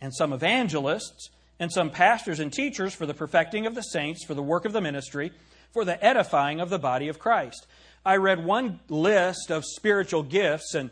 and 0.00 0.14
some 0.14 0.32
evangelists, 0.32 1.30
and 1.58 1.72
some 1.72 1.90
pastors 1.90 2.38
and 2.38 2.52
teachers 2.52 2.94
for 2.94 3.06
the 3.06 3.14
perfecting 3.14 3.66
of 3.66 3.74
the 3.74 3.82
saints, 3.82 4.24
for 4.24 4.34
the 4.34 4.42
work 4.42 4.66
of 4.66 4.72
the 4.74 4.80
ministry, 4.80 5.32
for 5.72 5.84
the 5.84 6.02
edifying 6.04 6.60
of 6.60 6.68
the 6.68 6.78
body 6.78 7.08
of 7.08 7.18
Christ. 7.18 7.66
I 8.04 8.16
read 8.16 8.44
one 8.44 8.80
list 8.88 9.50
of 9.50 9.64
spiritual 9.64 10.22
gifts, 10.22 10.74
and 10.74 10.90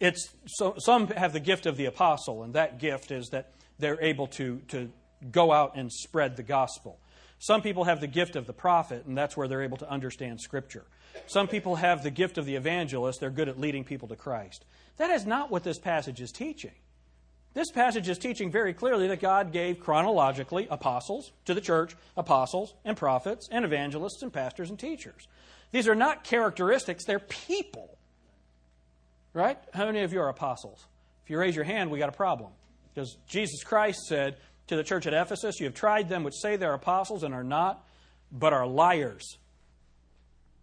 it's 0.00 0.34
so, 0.46 0.74
some 0.78 1.08
have 1.08 1.32
the 1.32 1.40
gift 1.40 1.66
of 1.66 1.76
the 1.76 1.84
apostle, 1.84 2.42
and 2.42 2.54
that 2.54 2.78
gift 2.78 3.10
is 3.10 3.28
that 3.28 3.52
they're 3.78 4.00
able 4.02 4.26
to, 4.28 4.60
to 4.68 4.90
go 5.30 5.52
out 5.52 5.76
and 5.76 5.92
spread 5.92 6.36
the 6.36 6.42
gospel. 6.42 6.98
Some 7.38 7.62
people 7.62 7.84
have 7.84 8.00
the 8.00 8.06
gift 8.06 8.36
of 8.36 8.46
the 8.46 8.52
prophet, 8.52 9.04
and 9.06 9.16
that's 9.16 9.36
where 9.36 9.46
they're 9.46 9.62
able 9.62 9.78
to 9.78 9.90
understand 9.90 10.40
Scripture. 10.40 10.84
Some 11.26 11.48
people 11.48 11.76
have 11.76 12.02
the 12.02 12.10
gift 12.10 12.38
of 12.38 12.46
the 12.46 12.56
evangelist, 12.56 13.20
they're 13.20 13.30
good 13.30 13.48
at 13.48 13.58
leading 13.58 13.84
people 13.84 14.08
to 14.08 14.16
Christ. 14.16 14.64
That 14.96 15.10
is 15.10 15.26
not 15.26 15.50
what 15.50 15.64
this 15.64 15.78
passage 15.78 16.20
is 16.20 16.32
teaching. 16.32 16.74
This 17.52 17.70
passage 17.70 18.08
is 18.08 18.18
teaching 18.18 18.50
very 18.50 18.72
clearly 18.72 19.08
that 19.08 19.20
God 19.20 19.52
gave 19.52 19.80
chronologically 19.80 20.68
apostles 20.70 21.32
to 21.46 21.54
the 21.54 21.60
church, 21.60 21.96
apostles 22.16 22.74
and 22.84 22.96
prophets 22.96 23.48
and 23.50 23.64
evangelists 23.64 24.22
and 24.22 24.32
pastors 24.32 24.70
and 24.70 24.78
teachers. 24.78 25.26
These 25.72 25.88
are 25.88 25.94
not 25.94 26.22
characteristics, 26.22 27.04
they're 27.04 27.18
people. 27.18 27.98
Right? 29.32 29.58
How 29.72 29.86
many 29.86 30.02
of 30.02 30.12
you 30.12 30.20
are 30.20 30.28
apostles? 30.28 30.86
If 31.24 31.30
you 31.30 31.38
raise 31.38 31.54
your 31.54 31.64
hand, 31.64 31.90
we 31.90 31.98
got 31.98 32.08
a 32.08 32.12
problem. 32.12 32.50
Because 32.92 33.16
Jesus 33.28 33.62
Christ 33.62 34.00
said 34.06 34.36
to 34.66 34.76
the 34.76 34.82
church 34.82 35.06
at 35.06 35.14
Ephesus, 35.14 35.60
You 35.60 35.66
have 35.66 35.74
tried 35.74 36.08
them 36.08 36.24
which 36.24 36.34
say 36.34 36.56
they're 36.56 36.74
apostles 36.74 37.22
and 37.22 37.32
are 37.32 37.44
not, 37.44 37.84
but 38.32 38.52
are 38.52 38.66
liars. 38.66 39.38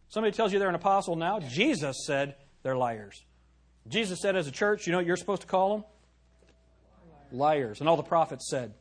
Somebody 0.09 0.36
tells 0.36 0.53
you 0.53 0.59
they're 0.59 0.69
an 0.69 0.75
apostle 0.75 1.15
now, 1.15 1.39
Jesus 1.39 2.05
said 2.05 2.36
they're 2.63 2.77
liars. 2.77 3.24
Jesus 3.88 4.19
said, 4.21 4.36
as 4.36 4.47
a 4.47 4.51
church, 4.51 4.86
you 4.86 4.91
know 4.91 4.97
what 4.97 5.07
you're 5.07 5.17
supposed 5.17 5.41
to 5.41 5.47
call 5.47 5.77
them? 5.77 5.86
liars. 7.31 7.79
And 7.79 7.89
all 7.89 7.97
the 7.97 8.03
prophets 8.03 8.50
said, 8.50 8.74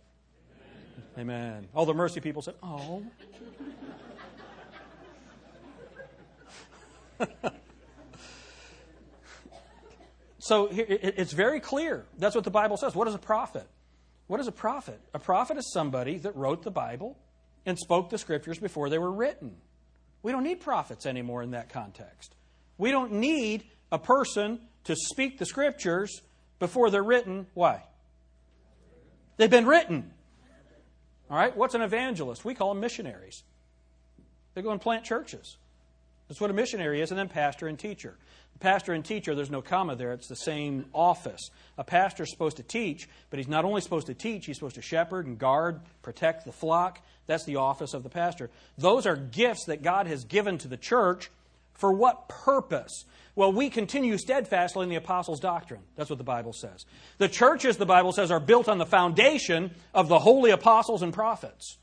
Amen. 1.18 1.30
Amen. 1.32 1.68
All 1.74 1.86
the 1.86 1.94
mercy 1.94 2.20
people 2.20 2.42
said, 2.42 2.54
Oh. 2.62 3.02
so 10.46 10.68
it's 10.70 11.32
very 11.32 11.58
clear. 11.60 12.06
That's 12.18 12.34
what 12.34 12.44
the 12.44 12.50
Bible 12.50 12.76
says. 12.76 12.94
What 12.94 13.08
is 13.08 13.14
a 13.14 13.18
prophet? 13.18 13.66
What 14.28 14.38
is 14.38 14.46
a 14.46 14.52
prophet? 14.52 15.00
A 15.12 15.18
prophet 15.18 15.56
is 15.56 15.72
somebody 15.72 16.18
that 16.18 16.36
wrote 16.36 16.62
the 16.62 16.70
Bible 16.70 17.18
and 17.64 17.76
spoke 17.76 18.10
the 18.10 18.18
scriptures 18.18 18.58
before 18.58 18.88
they 18.88 18.98
were 18.98 19.10
written. 19.10 19.56
We 20.22 20.30
don't 20.30 20.44
need 20.44 20.60
prophets 20.60 21.04
anymore 21.04 21.42
in 21.42 21.50
that 21.50 21.68
context. 21.68 22.34
We 22.78 22.92
don't 22.92 23.14
need 23.14 23.64
a 23.90 23.98
person 23.98 24.60
to 24.84 24.94
speak 24.94 25.38
the 25.38 25.46
scriptures 25.46 26.22
before 26.60 26.90
they're 26.90 27.02
written. 27.02 27.46
Why? 27.54 27.82
They've 29.36 29.50
been 29.50 29.66
written. 29.66 30.12
All 31.28 31.36
right? 31.36 31.56
What's 31.56 31.74
an 31.74 31.82
evangelist? 31.82 32.44
We 32.44 32.54
call 32.54 32.70
them 32.70 32.80
missionaries. 32.80 33.42
They 34.54 34.62
go 34.62 34.70
and 34.70 34.80
plant 34.80 35.04
churches. 35.04 35.56
That's 36.28 36.40
what 36.40 36.50
a 36.50 36.54
missionary 36.54 37.00
is, 37.00 37.10
and 37.10 37.18
then 37.18 37.28
pastor 37.28 37.68
and 37.68 37.78
teacher. 37.78 38.16
Pastor 38.58 38.94
and 38.94 39.04
teacher, 39.04 39.34
there's 39.34 39.50
no 39.50 39.60
comma 39.60 39.96
there. 39.96 40.12
It's 40.12 40.28
the 40.28 40.36
same 40.36 40.86
office. 40.94 41.50
A 41.76 41.84
pastor 41.84 42.22
is 42.22 42.30
supposed 42.30 42.56
to 42.56 42.62
teach, 42.62 43.08
but 43.28 43.38
he's 43.38 43.48
not 43.48 43.64
only 43.66 43.82
supposed 43.82 44.06
to 44.06 44.14
teach, 44.14 44.46
he's 44.46 44.56
supposed 44.56 44.76
to 44.76 44.82
shepherd 44.82 45.26
and 45.26 45.38
guard, 45.38 45.80
protect 46.02 46.46
the 46.46 46.52
flock. 46.52 47.00
That's 47.26 47.44
the 47.44 47.56
office 47.56 47.92
of 47.92 48.02
the 48.02 48.08
pastor. 48.08 48.50
Those 48.78 49.04
are 49.06 49.16
gifts 49.16 49.66
that 49.66 49.82
God 49.82 50.06
has 50.06 50.24
given 50.24 50.58
to 50.58 50.68
the 50.68 50.78
church 50.78 51.30
for 51.74 51.92
what 51.92 52.28
purpose? 52.28 53.04
Well, 53.34 53.52
we 53.52 53.68
continue 53.68 54.16
steadfastly 54.16 54.84
in 54.84 54.88
the 54.88 54.96
apostles' 54.96 55.40
doctrine. 55.40 55.82
That's 55.94 56.08
what 56.08 56.18
the 56.18 56.24
Bible 56.24 56.54
says. 56.54 56.86
The 57.18 57.28
churches, 57.28 57.76
the 57.76 57.84
Bible 57.84 58.12
says, 58.12 58.30
are 58.30 58.40
built 58.40 58.68
on 58.68 58.78
the 58.78 58.86
foundation 58.86 59.72
of 59.92 60.08
the 60.08 60.18
holy 60.18 60.50
apostles 60.50 61.02
and 61.02 61.12
prophets. 61.12 61.76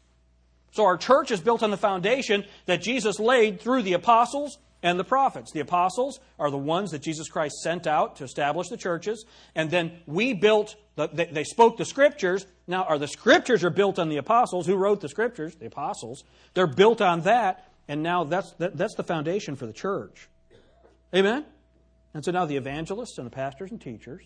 So 0.73 0.85
our 0.85 0.97
church 0.97 1.29
is 1.29 1.39
built 1.39 1.61
on 1.61 1.69
the 1.69 1.77
foundation 1.77 2.45
that 2.65 2.81
Jesus 2.81 3.19
laid 3.19 3.61
through 3.61 3.83
the 3.83 3.93
apostles 3.93 4.57
and 4.81 4.99
the 4.99 5.03
prophets. 5.03 5.51
The 5.51 5.59
apostles 5.59 6.19
are 6.39 6.49
the 6.49 6.57
ones 6.57 6.91
that 6.91 7.01
Jesus 7.03 7.29
Christ 7.29 7.61
sent 7.61 7.85
out 7.85 8.15
to 8.17 8.23
establish 8.23 8.69
the 8.69 8.75
churches, 8.75 9.23
and 9.53 9.69
then 9.69 9.99
we 10.07 10.33
built, 10.33 10.75
the, 10.95 11.07
they, 11.07 11.25
they 11.25 11.43
spoke 11.43 11.77
the 11.77 11.85
scriptures. 11.85 12.47
Now, 12.65 12.85
are 12.85 12.97
the 12.97 13.07
scriptures 13.07 13.63
are 13.63 13.69
built 13.69 13.99
on 13.99 14.09
the 14.09 14.17
apostles? 14.17 14.65
Who 14.65 14.75
wrote 14.75 14.99
the 14.99 15.09
scriptures? 15.09 15.53
The 15.55 15.67
apostles. 15.67 16.23
They're 16.55 16.65
built 16.65 17.01
on 17.01 17.21
that, 17.21 17.71
and 17.87 18.01
now 18.01 18.23
that's, 18.23 18.51
that, 18.53 18.75
that's 18.75 18.95
the 18.95 19.03
foundation 19.03 19.55
for 19.55 19.67
the 19.67 19.73
church. 19.73 20.27
Amen? 21.13 21.45
And 22.15 22.25
so 22.25 22.31
now 22.31 22.45
the 22.45 22.57
evangelists 22.57 23.19
and 23.19 23.27
the 23.27 23.31
pastors 23.31 23.69
and 23.69 23.79
teachers, 23.79 24.23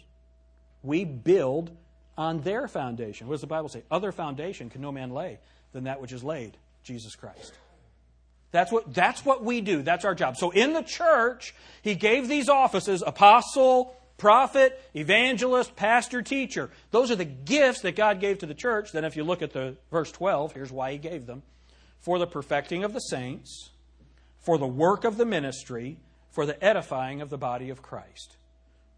we 0.81 1.03
build 1.03 1.71
on 2.17 2.39
their 2.39 2.69
foundation. 2.69 3.27
What 3.27 3.33
does 3.33 3.41
the 3.41 3.47
Bible 3.47 3.67
say? 3.67 3.83
Other 3.91 4.13
foundation 4.13 4.69
can 4.69 4.81
no 4.81 4.93
man 4.93 5.11
lay 5.11 5.39
than 5.73 5.85
that 5.85 6.01
which 6.01 6.11
is 6.11 6.23
laid, 6.23 6.57
Jesus 6.83 7.15
Christ. 7.15 7.53
That's 8.51 8.71
what, 8.71 8.93
that's 8.93 9.25
what 9.25 9.43
we 9.43 9.61
do. 9.61 9.81
That's 9.81 10.05
our 10.05 10.15
job. 10.15 10.37
So 10.37 10.51
in 10.51 10.73
the 10.73 10.81
church, 10.81 11.53
he 11.81 11.95
gave 11.95 12.27
these 12.27 12.49
offices 12.49 13.03
apostle, 13.05 13.95
prophet, 14.17 14.81
evangelist, 14.95 15.75
pastor, 15.75 16.21
teacher. 16.21 16.69
Those 16.91 17.11
are 17.11 17.15
the 17.15 17.25
gifts 17.25 17.81
that 17.81 17.95
God 17.95 18.19
gave 18.19 18.39
to 18.39 18.45
the 18.45 18.53
church. 18.53 18.91
Then, 18.91 19.05
if 19.05 19.15
you 19.15 19.23
look 19.23 19.41
at 19.41 19.53
the 19.53 19.75
verse 19.91 20.11
12, 20.11 20.53
here's 20.53 20.71
why 20.71 20.93
he 20.93 20.97
gave 20.97 21.25
them 21.25 21.43
for 21.99 22.19
the 22.19 22.27
perfecting 22.27 22.83
of 22.83 22.93
the 22.93 22.99
saints, 22.99 23.71
for 24.39 24.57
the 24.57 24.67
work 24.67 25.03
of 25.03 25.17
the 25.17 25.25
ministry, 25.25 25.97
for 26.31 26.45
the 26.45 26.63
edifying 26.63 27.21
of 27.21 27.29
the 27.29 27.37
body 27.37 27.69
of 27.69 27.81
Christ. 27.81 28.37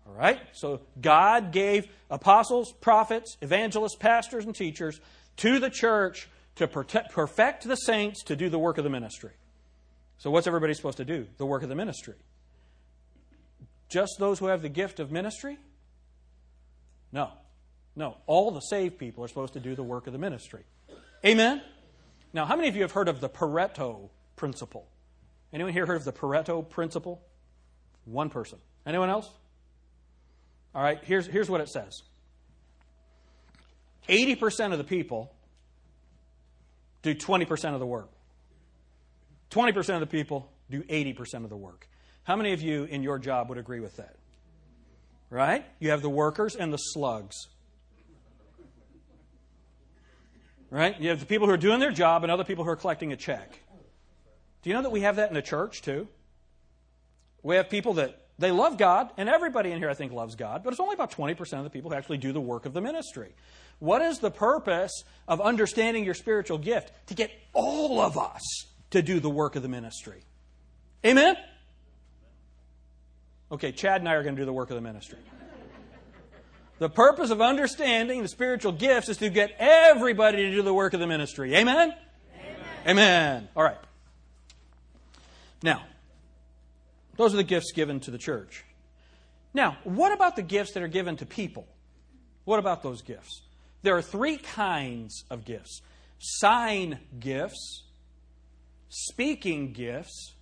All 0.07 0.13
right? 0.13 0.39
So 0.53 0.81
God 0.99 1.51
gave 1.51 1.87
apostles, 2.09 2.73
prophets, 2.81 3.37
evangelists, 3.41 3.95
pastors, 3.95 4.45
and 4.45 4.55
teachers 4.55 4.99
to 5.37 5.59
the 5.59 5.69
church 5.69 6.29
to 6.59 6.67
protect, 6.67 7.11
perfect 7.11 7.67
the 7.67 7.75
saints 7.75 8.23
to 8.23 8.35
do 8.35 8.49
the 8.49 8.59
work 8.59 8.77
of 8.77 8.83
the 8.83 8.89
ministry. 8.89 9.31
So, 10.17 10.29
what's 10.29 10.47
everybody 10.47 10.73
supposed 10.73 10.97
to 10.97 11.05
do? 11.05 11.27
The 11.37 11.45
work 11.45 11.63
of 11.63 11.69
the 11.69 11.75
ministry. 11.75 12.15
Just 13.89 14.17
those 14.19 14.39
who 14.39 14.47
have 14.47 14.61
the 14.61 14.69
gift 14.69 14.99
of 14.99 15.11
ministry? 15.11 15.57
No. 17.11 17.31
No. 17.95 18.17
All 18.27 18.51
the 18.51 18.59
saved 18.59 18.99
people 18.99 19.23
are 19.23 19.27
supposed 19.27 19.53
to 19.53 19.59
do 19.59 19.73
the 19.73 19.83
work 19.83 20.07
of 20.07 20.13
the 20.13 20.19
ministry. 20.19 20.63
Amen? 21.25 21.61
Now, 22.33 22.45
how 22.45 22.55
many 22.55 22.67
of 22.67 22.75
you 22.75 22.83
have 22.83 22.91
heard 22.91 23.07
of 23.07 23.21
the 23.21 23.29
Pareto 23.29 24.09
principle? 24.35 24.87
Anyone 25.51 25.73
here 25.73 25.85
heard 25.85 25.97
of 25.97 26.03
the 26.03 26.13
Pareto 26.13 26.67
principle? 26.67 27.21
One 28.05 28.29
person. 28.29 28.59
Anyone 28.85 29.09
else? 29.09 29.29
All 30.75 30.83
right, 30.83 30.99
here's, 31.03 31.25
here's 31.25 31.49
what 31.49 31.61
it 31.61 31.69
says 31.69 32.03
80% 34.07 34.71
of 34.71 34.77
the 34.77 34.83
people 34.83 35.33
do 37.01 37.15
20% 37.15 37.73
of 37.73 37.79
the 37.79 37.85
work, 37.85 38.09
20% 39.51 39.93
of 39.93 39.99
the 39.99 40.07
people 40.07 40.51
do 40.69 40.83
80% 40.83 41.43
of 41.43 41.49
the 41.49 41.57
work. 41.57 41.87
How 42.23 42.35
many 42.35 42.53
of 42.53 42.61
you 42.61 42.83
in 42.83 43.01
your 43.01 43.17
job 43.17 43.49
would 43.49 43.57
agree 43.57 43.79
with 43.79 43.97
that? 43.97 44.15
Right? 45.29 45.65
You 45.79 45.91
have 45.91 46.01
the 46.01 46.09
workers 46.09 46.55
and 46.55 46.71
the 46.71 46.77
slugs. 46.77 47.35
Right? 50.69 50.99
You 50.99 51.09
have 51.09 51.19
the 51.19 51.25
people 51.25 51.47
who 51.47 51.53
are 51.53 51.57
doing 51.57 51.79
their 51.79 51.91
job 51.91 52.23
and 52.23 52.31
other 52.31 52.43
people 52.43 52.63
who 52.63 52.69
are 52.69 52.75
collecting 52.75 53.11
a 53.11 53.15
check. 53.15 53.59
Do 54.61 54.69
you 54.69 54.75
know 54.75 54.83
that 54.83 54.91
we 54.91 55.01
have 55.01 55.15
that 55.15 55.29
in 55.29 55.35
the 55.35 55.41
church 55.41 55.81
too? 55.81 56.07
We 57.41 57.55
have 57.55 57.69
people 57.69 57.93
that 57.93 58.28
they 58.39 58.51
love 58.51 58.77
God, 58.77 59.11
and 59.17 59.27
everybody 59.27 59.71
in 59.71 59.79
here, 59.79 59.89
I 59.89 59.93
think, 59.93 60.13
loves 60.13 60.35
God, 60.35 60.63
but 60.63 60.71
it's 60.71 60.79
only 60.79 60.93
about 60.93 61.11
20% 61.11 61.57
of 61.57 61.65
the 61.65 61.69
people 61.69 61.91
who 61.91 61.97
actually 61.97 62.17
do 62.17 62.31
the 62.31 62.41
work 62.41 62.65
of 62.65 62.73
the 62.73 62.81
ministry. 62.81 63.33
What 63.79 64.01
is 64.01 64.19
the 64.19 64.31
purpose 64.31 65.03
of 65.27 65.41
understanding 65.41 66.05
your 66.05 66.13
spiritual 66.13 66.57
gift? 66.57 66.91
To 67.07 67.13
get 67.13 67.31
all 67.53 67.99
of 67.99 68.17
us 68.17 68.41
to 68.91 69.01
do 69.01 69.19
the 69.19 69.29
work 69.29 69.55
of 69.55 69.61
the 69.61 69.67
ministry. 69.67 70.21
Amen? 71.05 71.35
Okay, 73.51 73.71
Chad 73.71 74.01
and 74.01 74.09
I 74.09 74.13
are 74.13 74.23
going 74.23 74.35
to 74.35 74.41
do 74.41 74.45
the 74.45 74.53
work 74.53 74.69
of 74.69 74.75
the 74.75 74.81
ministry. 74.81 75.19
The 76.79 76.89
purpose 76.89 77.29
of 77.29 77.41
understanding 77.41 78.21
the 78.21 78.29
spiritual 78.29 78.71
gifts 78.71 79.09
is 79.09 79.17
to 79.17 79.29
get 79.29 79.53
everybody 79.59 80.43
to 80.43 80.51
do 80.51 80.61
the 80.61 80.73
work 80.73 80.93
of 80.93 81.01
the 81.01 81.07
ministry. 81.07 81.53
Amen? 81.55 81.93
Amen. 82.33 82.55
Amen. 82.87 83.49
All 83.53 83.63
right. 83.63 83.77
Now, 85.61 85.83
those 87.19 87.33
are 87.33 87.37
the 87.37 87.43
gifts 87.43 87.73
given 87.73 87.99
to 87.99 88.11
the 88.11 88.17
church. 88.17 88.63
Now, 89.53 89.77
what 89.83 90.13
about 90.13 90.37
the 90.37 90.41
gifts 90.41 90.71
that 90.71 90.83
are 90.83 90.87
given 90.87 91.17
to 91.17 91.25
people? 91.25 91.67
What 92.45 92.59
about 92.59 92.81
those 92.81 93.01
gifts? 93.01 93.41
There 93.81 93.97
are 93.97 94.01
three 94.01 94.37
kinds 94.37 95.25
of 95.29 95.43
gifts 95.43 95.81
sign 96.19 96.97
gifts, 97.19 97.83
speaking 98.87 99.73
gifts, 99.73 100.33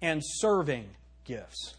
and 0.00 0.22
serving 0.24 0.88
gifts. 1.24 1.74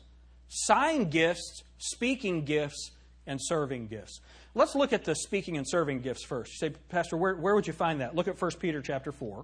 Sign 0.48 1.10
gifts, 1.10 1.64
speaking 1.80 2.46
gifts, 2.46 2.92
and 3.26 3.40
serving 3.42 3.88
gifts. 3.88 4.22
Let's 4.54 4.76
look 4.76 4.94
at 4.94 5.06
the 5.06 5.16
speaking 5.16 5.58
and 5.58 5.68
serving 5.68 6.02
gifts 6.02 6.24
first. 6.24 6.52
You 6.52 6.70
say, 6.70 6.76
Pastor, 6.90 7.18
where, 7.18 7.36
where 7.36 7.56
would 7.56 7.66
you 7.66 7.74
find 7.74 8.02
that? 8.02 8.14
Look 8.14 8.28
at 8.28 8.40
1 8.40 8.52
Peter 8.60 8.84
chapter 8.84 9.12
4. 9.12 9.44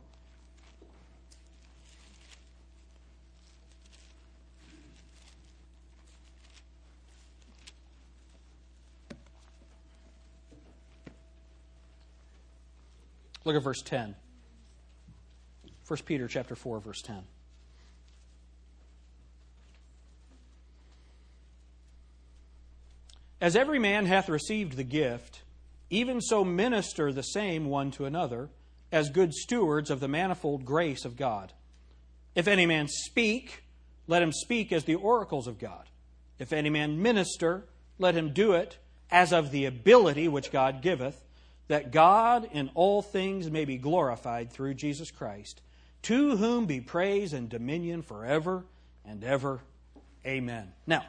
Look 13.43 13.55
at 13.55 13.63
verse 13.63 13.81
10. 13.81 14.15
1 15.87 15.99
Peter 16.05 16.27
chapter 16.27 16.55
4 16.55 16.79
verse 16.79 17.01
10. 17.01 17.23
As 23.41 23.55
every 23.55 23.79
man 23.79 24.05
hath 24.05 24.29
received 24.29 24.77
the 24.77 24.83
gift, 24.83 25.41
even 25.89 26.21
so 26.21 26.45
minister 26.45 27.11
the 27.11 27.23
same 27.23 27.65
one 27.65 27.89
to 27.91 28.05
another, 28.05 28.49
as 28.91 29.09
good 29.09 29.33
stewards 29.33 29.89
of 29.89 29.99
the 29.99 30.07
manifold 30.07 30.63
grace 30.63 31.05
of 31.05 31.17
God. 31.17 31.51
If 32.35 32.47
any 32.47 32.65
man 32.65 32.87
speak, 32.87 33.63
let 34.07 34.21
him 34.21 34.31
speak 34.31 34.71
as 34.71 34.83
the 34.83 34.95
oracles 34.95 35.47
of 35.47 35.57
God. 35.57 35.89
If 36.37 36.53
any 36.53 36.69
man 36.69 37.01
minister, 37.01 37.65
let 37.97 38.15
him 38.15 38.31
do 38.33 38.53
it 38.53 38.77
as 39.09 39.33
of 39.33 39.51
the 39.51 39.65
ability 39.65 40.27
which 40.27 40.51
God 40.51 40.81
giveth 40.81 41.23
that 41.71 41.89
God 41.93 42.49
in 42.51 42.69
all 42.75 43.01
things 43.01 43.49
may 43.49 43.63
be 43.63 43.77
glorified 43.77 44.51
through 44.51 44.73
Jesus 44.73 45.09
Christ, 45.09 45.61
to 46.01 46.35
whom 46.35 46.65
be 46.65 46.81
praise 46.81 47.31
and 47.31 47.47
dominion 47.47 48.01
forever 48.01 48.65
and 49.05 49.23
ever. 49.23 49.61
Amen. 50.25 50.73
Now, 50.85 51.05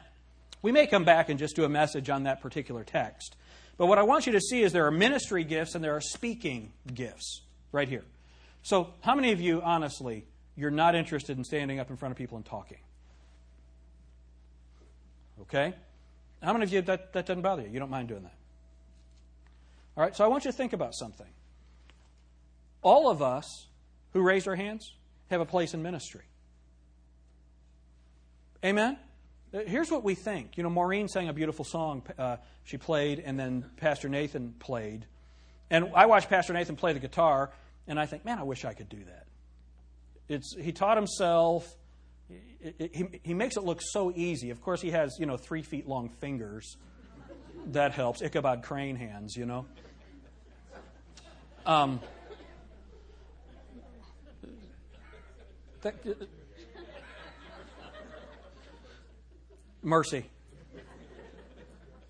we 0.61 0.71
may 0.71 0.87
come 0.87 1.03
back 1.03 1.27
and 1.27 1.37
just 1.37 1.57
do 1.57 1.65
a 1.65 1.69
message 1.69 2.09
on 2.09 2.23
that 2.23 2.39
particular 2.39 2.85
text. 2.85 3.35
But 3.75 3.87
what 3.87 3.97
I 3.97 4.03
want 4.03 4.25
you 4.25 4.31
to 4.31 4.39
see 4.39 4.61
is 4.61 4.71
there 4.71 4.87
are 4.87 4.91
ministry 4.91 5.43
gifts 5.43 5.75
and 5.75 5.83
there 5.83 5.97
are 5.97 6.01
speaking 6.01 6.71
gifts 6.93 7.41
right 7.73 7.89
here. 7.89 8.05
So, 8.61 8.93
how 9.01 9.15
many 9.15 9.33
of 9.33 9.41
you, 9.41 9.61
honestly, 9.61 10.25
you're 10.55 10.71
not 10.71 10.95
interested 10.95 11.37
in 11.37 11.43
standing 11.43 11.81
up 11.81 11.89
in 11.89 11.97
front 11.97 12.13
of 12.13 12.17
people 12.17 12.37
and 12.37 12.45
talking? 12.45 12.79
Okay? 15.41 15.73
How 16.41 16.53
many 16.53 16.63
of 16.63 16.71
you 16.71 16.81
that, 16.83 17.11
that 17.11 17.25
doesn't 17.25 17.41
bother 17.41 17.63
you? 17.63 17.69
You 17.69 17.79
don't 17.79 17.91
mind 17.91 18.07
doing 18.07 18.23
that? 18.23 18.35
All 19.95 20.03
right, 20.03 20.15
so 20.15 20.23
I 20.23 20.27
want 20.27 20.45
you 20.45 20.51
to 20.51 20.57
think 20.57 20.73
about 20.73 20.95
something. 20.95 21.27
All 22.81 23.09
of 23.09 23.21
us 23.21 23.67
who 24.11 24.21
raised 24.21 24.47
our 24.47 24.55
hands 24.55 24.93
have 25.29 25.39
a 25.39 25.45
place 25.45 25.73
in 25.73 25.83
ministry. 25.83 26.23
Amen? 28.63 28.97
Uh, 29.53 29.59
here's 29.67 29.91
what 29.91 30.03
we 30.03 30.15
think. 30.15 30.57
You 30.57 30.63
know, 30.63 30.69
Maureen 30.69 31.07
sang 31.07 31.29
a 31.29 31.33
beautiful 31.33 31.63
song. 31.63 32.01
Uh, 32.17 32.37
she 32.63 32.77
played, 32.77 33.19
and 33.19 33.39
then 33.39 33.65
Pastor 33.77 34.09
Nathan 34.09 34.53
played. 34.59 35.05
And 35.69 35.91
I 35.95 36.07
watched 36.07 36.29
Pastor 36.29 36.53
Nathan 36.53 36.75
play 36.75 36.93
the 36.93 36.99
guitar, 36.99 37.51
and 37.87 37.99
I 37.99 38.05
think, 38.05 38.25
man, 38.25 38.39
I 38.39 38.43
wish 38.43 38.65
I 38.65 38.73
could 38.73 38.89
do 38.89 39.03
that. 39.05 39.27
It's, 40.27 40.55
he 40.55 40.71
taught 40.71 40.97
himself. 40.97 41.75
he, 42.29 43.19
he 43.21 43.33
makes 43.33 43.57
it 43.57 43.63
look 43.63 43.79
so 43.81 44.11
easy. 44.15 44.49
Of 44.49 44.61
course, 44.61 44.81
he 44.81 44.91
has, 44.91 45.17
you 45.19 45.25
know, 45.25 45.37
three 45.37 45.61
feet 45.61 45.87
long 45.87 46.09
fingers. 46.09 46.77
That 47.67 47.93
helps. 47.93 48.21
Ichabod 48.21 48.63
Crane 48.63 48.95
hands, 48.95 49.35
you 49.35 49.45
know. 49.45 49.65
Um, 51.65 52.01
that, 55.81 55.95
mercy. 59.81 60.25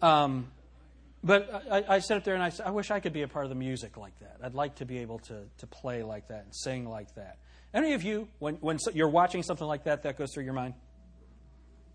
Um, 0.02 0.48
but 1.24 1.66
I, 1.72 1.96
I 1.96 2.00
sat 2.00 2.18
up 2.18 2.24
there 2.24 2.36
and 2.36 2.44
I 2.44 2.52
I 2.66 2.72
wish 2.72 2.92
I 2.92 3.00
could 3.00 3.14
be 3.14 3.22
a 3.22 3.28
part 3.28 3.46
of 3.46 3.50
the 3.50 3.56
music 3.56 3.96
like 3.96 4.18
that. 4.20 4.38
I'd 4.44 4.56
like 4.56 4.76
to 4.76 4.86
be 4.86 4.98
able 4.98 5.20
to, 5.20 5.44
to 5.60 5.68
play 5.68 6.04
like 6.04 6.28
that 6.28 6.44
and 6.44 6.56
sing 6.56 6.90
like 6.90 7.16
that. 7.16 7.38
Any 7.74 7.94
of 7.94 8.04
you, 8.04 8.28
when, 8.40 8.56
when 8.56 8.78
you're 8.94 9.10
watching 9.10 9.42
something 9.44 9.66
like 9.66 9.86
that, 9.86 10.04
that 10.04 10.18
goes 10.18 10.34
through 10.34 10.44
your 10.44 10.54
mind? 10.54 10.74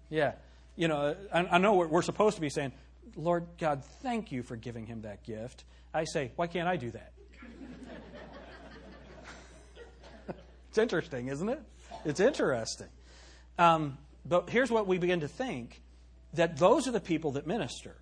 Yeah. 0.08 0.32
You 0.74 0.88
know, 0.88 1.14
I, 1.32 1.40
I 1.40 1.58
know 1.58 1.74
we're, 1.74 1.86
we're 1.88 2.02
supposed 2.02 2.36
to 2.36 2.40
be 2.40 2.48
saying, 2.48 2.72
Lord 3.16 3.46
God, 3.58 3.84
thank 4.02 4.30
you 4.32 4.42
for 4.42 4.56
giving 4.56 4.86
him 4.86 5.02
that 5.02 5.24
gift. 5.24 5.64
I 5.92 6.04
say, 6.04 6.32
why 6.36 6.46
can't 6.46 6.68
I 6.68 6.76
do 6.76 6.90
that? 6.90 7.12
it's 10.68 10.78
interesting, 10.78 11.28
isn't 11.28 11.48
it? 11.48 11.60
It's 12.04 12.20
interesting. 12.20 12.88
Um, 13.58 13.98
but 14.24 14.50
here's 14.50 14.70
what 14.70 14.86
we 14.86 14.98
begin 14.98 15.20
to 15.20 15.28
think 15.28 15.80
that 16.34 16.58
those 16.58 16.86
are 16.86 16.92
the 16.92 17.00
people 17.00 17.32
that 17.32 17.46
minister. 17.46 17.96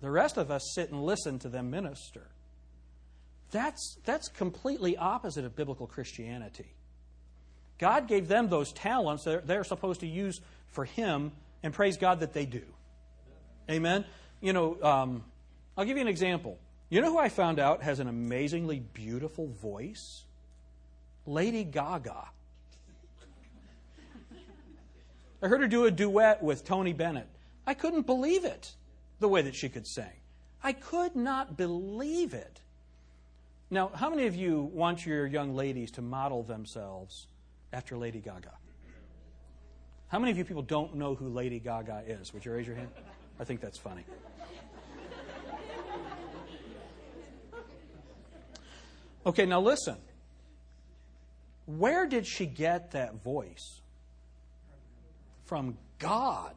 The 0.00 0.10
rest 0.10 0.36
of 0.36 0.50
us 0.50 0.72
sit 0.74 0.90
and 0.90 1.02
listen 1.02 1.38
to 1.40 1.48
them 1.48 1.70
minister. 1.70 2.28
That's, 3.52 3.98
that's 4.04 4.28
completely 4.28 4.96
opposite 4.96 5.44
of 5.44 5.54
biblical 5.54 5.86
Christianity. 5.86 6.74
God 7.78 8.08
gave 8.08 8.28
them 8.28 8.48
those 8.48 8.72
talents 8.72 9.24
that 9.24 9.46
they're 9.46 9.64
supposed 9.64 10.00
to 10.00 10.06
use 10.06 10.40
for 10.68 10.84
Him, 10.84 11.32
and 11.62 11.72
praise 11.72 11.96
God 11.96 12.20
that 12.20 12.32
they 12.32 12.46
do. 12.46 12.62
Amen? 13.70 14.04
You 14.40 14.52
know, 14.52 14.82
um, 14.82 15.24
I'll 15.76 15.84
give 15.84 15.96
you 15.96 16.02
an 16.02 16.08
example. 16.08 16.58
You 16.90 17.00
know 17.00 17.10
who 17.10 17.18
I 17.18 17.28
found 17.28 17.58
out 17.58 17.82
has 17.82 18.00
an 18.00 18.08
amazingly 18.08 18.80
beautiful 18.80 19.48
voice? 19.48 20.24
Lady 21.26 21.64
Gaga. 21.64 22.28
I 25.42 25.48
heard 25.48 25.60
her 25.60 25.68
do 25.68 25.86
a 25.86 25.90
duet 25.90 26.42
with 26.42 26.64
Tony 26.64 26.92
Bennett. 26.92 27.26
I 27.66 27.74
couldn't 27.74 28.06
believe 28.06 28.44
it, 28.44 28.72
the 29.20 29.28
way 29.28 29.42
that 29.42 29.54
she 29.54 29.68
could 29.68 29.86
sing. 29.86 30.12
I 30.62 30.72
could 30.72 31.16
not 31.16 31.56
believe 31.56 32.34
it. 32.34 32.60
Now, 33.70 33.90
how 33.94 34.10
many 34.10 34.26
of 34.26 34.36
you 34.36 34.70
want 34.72 35.06
your 35.06 35.26
young 35.26 35.54
ladies 35.54 35.90
to 35.92 36.02
model 36.02 36.42
themselves 36.42 37.26
after 37.72 37.96
Lady 37.96 38.20
Gaga? 38.20 38.52
How 40.08 40.18
many 40.18 40.30
of 40.30 40.36
you 40.36 40.44
people 40.44 40.62
don't 40.62 40.94
know 40.94 41.14
who 41.14 41.28
Lady 41.28 41.58
Gaga 41.58 42.04
is? 42.06 42.34
Would 42.34 42.44
you 42.44 42.52
raise 42.52 42.66
your 42.66 42.76
hand? 42.76 42.90
I 43.40 43.44
think 43.44 43.60
that's 43.60 43.78
funny. 43.78 44.04
Okay, 49.24 49.46
now 49.46 49.60
listen. 49.60 49.96
Where 51.66 52.06
did 52.06 52.26
she 52.26 52.46
get 52.46 52.90
that 52.92 53.22
voice? 53.22 53.80
From 55.44 55.76
God. 55.98 56.56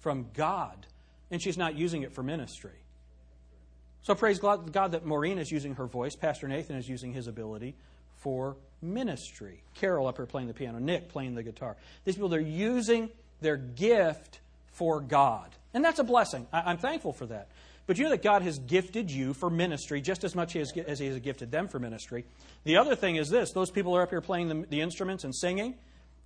From 0.00 0.28
God. 0.34 0.86
And 1.30 1.42
she's 1.42 1.58
not 1.58 1.76
using 1.76 2.02
it 2.02 2.12
for 2.12 2.22
ministry. 2.22 2.78
So 4.02 4.14
praise 4.14 4.38
God, 4.38 4.72
that 4.72 5.04
Maureen 5.04 5.38
is 5.38 5.50
using 5.50 5.74
her 5.74 5.86
voice. 5.86 6.14
Pastor 6.14 6.46
Nathan 6.48 6.76
is 6.76 6.88
using 6.88 7.12
his 7.12 7.26
ability 7.26 7.74
for 8.14 8.56
ministry. 8.80 9.62
Carol 9.74 10.06
up 10.06 10.16
here 10.16 10.26
playing 10.26 10.48
the 10.48 10.54
piano. 10.54 10.78
Nick 10.78 11.08
playing 11.08 11.34
the 11.34 11.42
guitar. 11.42 11.76
These 12.04 12.14
people, 12.14 12.28
they're 12.28 12.40
using 12.40 13.10
their 13.40 13.56
gift 13.56 14.40
for 14.76 15.00
God. 15.00 15.50
And 15.74 15.84
that's 15.84 15.98
a 15.98 16.04
blessing. 16.04 16.46
I'm 16.52 16.78
thankful 16.78 17.12
for 17.12 17.26
that. 17.26 17.48
But 17.86 17.98
you 17.98 18.04
know 18.04 18.10
that 18.10 18.22
God 18.22 18.42
has 18.42 18.58
gifted 18.58 19.10
you 19.10 19.32
for 19.32 19.48
ministry 19.48 20.00
just 20.00 20.24
as 20.24 20.34
much 20.34 20.56
as 20.56 20.70
He 20.72 21.06
has 21.06 21.20
gifted 21.20 21.50
them 21.50 21.68
for 21.68 21.78
ministry. 21.78 22.24
The 22.64 22.78
other 22.78 22.96
thing 22.96 23.16
is 23.16 23.28
this 23.28 23.52
those 23.52 23.70
people 23.70 23.96
are 23.96 24.02
up 24.02 24.10
here 24.10 24.20
playing 24.20 24.48
the, 24.48 24.66
the 24.68 24.80
instruments 24.80 25.24
and 25.24 25.34
singing, 25.34 25.74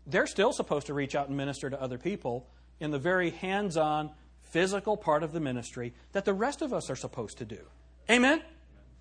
they're 0.07 0.27
still 0.27 0.53
supposed 0.53 0.87
to 0.87 0.95
reach 0.95 1.15
out 1.15 1.29
and 1.29 1.37
minister 1.37 1.69
to 1.69 1.81
other 1.81 1.99
people 1.99 2.49
in 2.81 2.91
the 2.91 2.99
very 2.99 3.31
hands 3.31 3.77
on, 3.77 4.11
physical 4.43 4.97
part 4.97 5.23
of 5.23 5.33
the 5.33 5.41
ministry 5.41 5.93
that 6.13 6.25
the 6.25 6.35
rest 6.35 6.63
of 6.63 6.73
us 6.73 6.91
are 6.91 6.97
supposed 6.97 7.39
to 7.39 7.45
do. 7.45 7.61
Amen? 8.09 8.43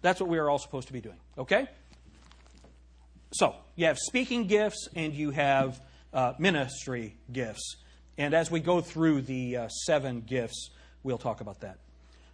That's 0.02 0.20
what 0.20 0.30
we 0.30 0.38
are 0.38 0.50
all 0.50 0.60
supposed 0.60 0.88
to 0.88 0.94
be 0.94 1.02
doing. 1.02 1.18
Okay? 1.38 1.68
So, 3.32 3.56
you 3.76 3.86
have 3.86 3.98
speaking 3.98 4.48
gifts 4.48 4.88
and 4.96 5.14
you 5.14 5.32
have 5.32 5.80
uh, 6.14 6.34
ministry 6.40 7.16
gifts. 7.32 7.78
And 8.20 8.34
as 8.34 8.52
we 8.52 8.60
go 8.60 8.82
through 8.82 9.22
the 9.22 9.56
uh, 9.56 9.68
seven 9.70 10.20
gifts, 10.20 10.72
we'll 11.04 11.18
talk 11.18 11.40
about 11.40 11.62
that. 11.62 11.78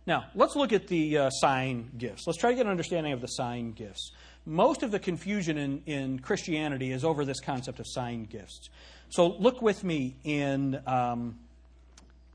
Now, 0.07 0.25
let's 0.33 0.55
look 0.55 0.73
at 0.73 0.87
the 0.87 1.17
uh, 1.17 1.29
sign 1.29 1.91
gifts. 1.95 2.25
Let's 2.25 2.39
try 2.39 2.49
to 2.49 2.55
get 2.55 2.65
an 2.65 2.71
understanding 2.71 3.13
of 3.13 3.21
the 3.21 3.27
sign 3.27 3.71
gifts. 3.71 4.11
Most 4.47 4.81
of 4.81 4.89
the 4.89 4.97
confusion 4.97 5.59
in, 5.59 5.83
in 5.85 6.19
Christianity 6.19 6.91
is 6.91 7.05
over 7.05 7.23
this 7.23 7.39
concept 7.39 7.79
of 7.79 7.85
sign 7.87 8.25
gifts. 8.25 8.69
So 9.09 9.27
look 9.27 9.61
with 9.61 9.83
me 9.83 10.15
in 10.23 10.81
um, 10.87 11.37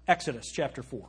Exodus 0.06 0.52
chapter 0.52 0.84
4. 0.84 1.04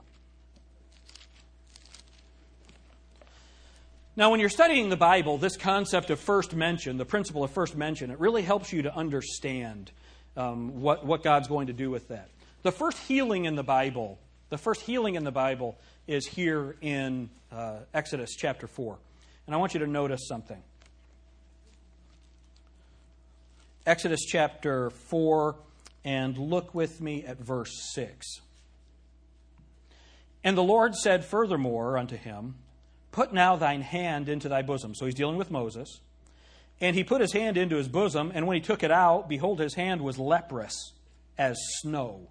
Now, 4.15 4.31
when 4.31 4.39
you're 4.39 4.49
studying 4.49 4.89
the 4.89 4.97
Bible, 4.97 5.37
this 5.37 5.57
concept 5.57 6.09
of 6.09 6.19
first 6.19 6.55
mention, 6.55 6.97
the 6.97 7.05
principle 7.05 7.43
of 7.43 7.51
first 7.51 7.75
mention, 7.75 8.09
it 8.09 8.19
really 8.19 8.41
helps 8.41 8.73
you 8.73 8.81
to 8.81 8.95
understand 8.95 9.91
um, 10.37 10.81
what, 10.81 11.05
what 11.05 11.23
God's 11.23 11.47
going 11.47 11.67
to 11.67 11.73
do 11.73 11.89
with 11.89 12.07
that. 12.09 12.29
The 12.63 12.71
first 12.71 12.97
healing 12.99 13.45
in 13.45 13.55
the 13.55 13.63
Bible, 13.63 14.19
the 14.49 14.57
first 14.57 14.81
healing 14.81 15.15
in 15.15 15.23
the 15.23 15.31
Bible 15.31 15.77
is 16.07 16.27
here 16.27 16.75
in 16.81 17.29
uh, 17.51 17.79
Exodus 17.93 18.35
chapter 18.35 18.67
4. 18.67 18.97
And 19.47 19.55
I 19.55 19.57
want 19.57 19.73
you 19.73 19.79
to 19.81 19.87
notice 19.87 20.27
something. 20.27 20.61
Exodus 23.85 24.21
chapter 24.27 24.91
4, 25.09 25.55
and 26.05 26.37
look 26.37 26.75
with 26.75 27.01
me 27.01 27.25
at 27.25 27.39
verse 27.39 27.91
6. 27.93 28.41
And 30.43 30.57
the 30.57 30.63
Lord 30.63 30.95
said 30.95 31.25
furthermore 31.25 31.97
unto 31.97 32.15
him, 32.15 32.55
Put 33.11 33.33
now 33.33 33.55
thine 33.55 33.81
hand 33.81 34.29
into 34.29 34.47
thy 34.49 34.61
bosom. 34.61 34.95
So 34.95 35.05
he's 35.05 35.15
dealing 35.15 35.37
with 35.37 35.51
Moses. 35.51 35.99
And 36.81 36.95
he 36.95 37.03
put 37.03 37.21
his 37.21 37.31
hand 37.31 37.57
into 37.57 37.77
his 37.77 37.87
bosom, 37.87 38.31
and 38.33 38.47
when 38.47 38.55
he 38.55 38.61
took 38.61 38.83
it 38.83 38.91
out, 38.91 39.29
behold, 39.29 39.59
his 39.59 39.75
hand 39.75 40.01
was 40.01 40.17
leprous 40.17 40.93
as 41.37 41.55
snow. 41.79 42.27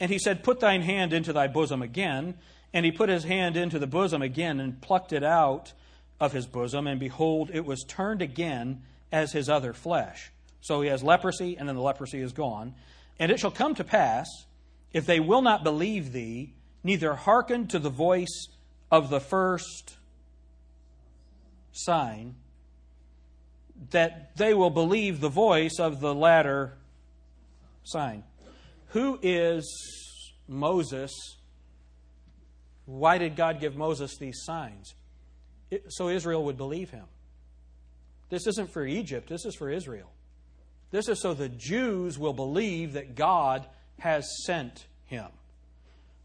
And 0.00 0.10
he 0.10 0.18
said, 0.18 0.42
Put 0.42 0.60
thine 0.60 0.80
hand 0.82 1.12
into 1.12 1.32
thy 1.32 1.46
bosom 1.46 1.82
again. 1.82 2.34
And 2.72 2.86
he 2.86 2.92
put 2.92 3.08
his 3.08 3.24
hand 3.24 3.56
into 3.56 3.78
the 3.78 3.86
bosom 3.86 4.22
again, 4.22 4.60
and 4.60 4.80
plucked 4.80 5.12
it 5.12 5.24
out 5.24 5.72
of 6.20 6.32
his 6.32 6.46
bosom, 6.46 6.86
and 6.86 7.00
behold, 7.00 7.50
it 7.52 7.64
was 7.64 7.84
turned 7.88 8.22
again 8.22 8.82
as 9.10 9.32
his 9.32 9.48
other 9.48 9.72
flesh. 9.72 10.30
So 10.60 10.80
he 10.80 10.88
has 10.88 11.02
leprosy, 11.02 11.56
and 11.56 11.68
then 11.68 11.74
the 11.74 11.82
leprosy 11.82 12.20
is 12.20 12.32
gone. 12.32 12.74
And 13.18 13.32
it 13.32 13.40
shall 13.40 13.50
come 13.50 13.74
to 13.74 13.84
pass, 13.84 14.28
if 14.92 15.06
they 15.06 15.18
will 15.18 15.42
not 15.42 15.64
believe 15.64 16.12
thee, 16.12 16.54
neither 16.84 17.14
hearken 17.14 17.66
to 17.68 17.78
the 17.78 17.90
voice 17.90 18.48
of 18.90 19.10
the 19.10 19.20
first 19.20 19.96
sign, 21.72 22.34
that 23.90 24.36
they 24.36 24.54
will 24.54 24.70
believe 24.70 25.20
the 25.20 25.28
voice 25.28 25.78
of 25.78 26.00
the 26.00 26.14
latter 26.14 26.76
sign. 27.82 28.22
Who 28.88 29.18
is 29.22 30.32
Moses? 30.46 31.12
Why 32.84 33.18
did 33.18 33.36
God 33.36 33.60
give 33.60 33.76
Moses 33.76 34.16
these 34.18 34.42
signs? 34.44 34.94
It, 35.70 35.84
so 35.88 36.08
Israel 36.08 36.44
would 36.44 36.56
believe 36.56 36.90
him. 36.90 37.06
This 38.28 38.46
isn't 38.46 38.70
for 38.70 38.84
Egypt, 38.84 39.28
this 39.28 39.44
is 39.44 39.54
for 39.54 39.70
Israel. 39.70 40.10
This 40.90 41.08
is 41.08 41.20
so 41.20 41.34
the 41.34 41.48
Jews 41.48 42.18
will 42.18 42.32
believe 42.32 42.94
that 42.94 43.14
God 43.14 43.66
has 44.00 44.28
sent 44.44 44.86
him. 45.06 45.28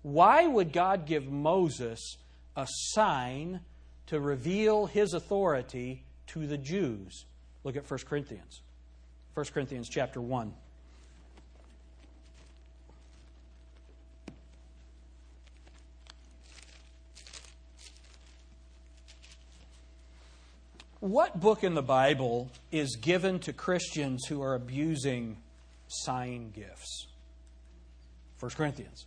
Why 0.02 0.48
would 0.48 0.74
God 0.74 1.06
give 1.06 1.28
Moses 1.28 2.18
a 2.56 2.68
sign 2.68 3.62
to 4.08 4.20
reveal 4.20 4.86
his 4.86 5.13
authority 5.13 6.04
to 6.28 6.48
the 6.48 6.58
Jews. 6.58 7.26
Look 7.65 7.75
at 7.75 7.89
1 7.89 7.99
Corinthians. 8.08 8.62
1 9.34 9.47
Corinthians 9.47 9.89
chapter 9.89 10.21
1. 10.21 10.54
What 20.99 21.39
book 21.39 21.63
in 21.63 21.73
the 21.73 21.82
Bible 21.82 22.49
is 22.71 22.95
given 22.95 23.39
to 23.39 23.54
Christians 23.54 24.25
who 24.25 24.41
are 24.43 24.54
abusing 24.54 25.38
sign 25.88 26.51
gifts? 26.51 27.08
1 28.39 28.51
Corinthians. 28.51 29.06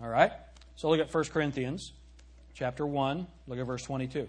All 0.00 0.08
right? 0.08 0.32
So 0.76 0.90
look 0.90 1.00
at 1.00 1.12
1 1.12 1.24
Corinthians 1.24 1.92
chapter 2.54 2.86
1, 2.86 3.26
look 3.46 3.58
at 3.58 3.66
verse 3.66 3.82
22. 3.82 4.28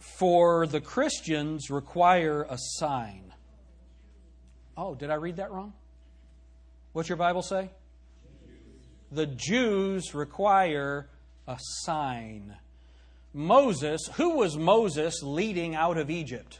For 0.00 0.66
the 0.66 0.80
Christians 0.80 1.70
require 1.70 2.46
a 2.48 2.56
sign. 2.58 3.32
Oh, 4.76 4.94
did 4.94 5.10
I 5.10 5.14
read 5.14 5.36
that 5.36 5.52
wrong? 5.52 5.74
What's 6.92 7.08
your 7.08 7.16
Bible 7.16 7.42
say? 7.42 7.70
The 9.12 9.26
Jews 9.26 10.14
require 10.14 11.08
a 11.46 11.58
sign. 11.58 12.56
Moses, 13.32 14.08
who 14.14 14.36
was 14.36 14.56
Moses 14.56 15.22
leading 15.22 15.74
out 15.74 15.98
of 15.98 16.10
Egypt? 16.10 16.58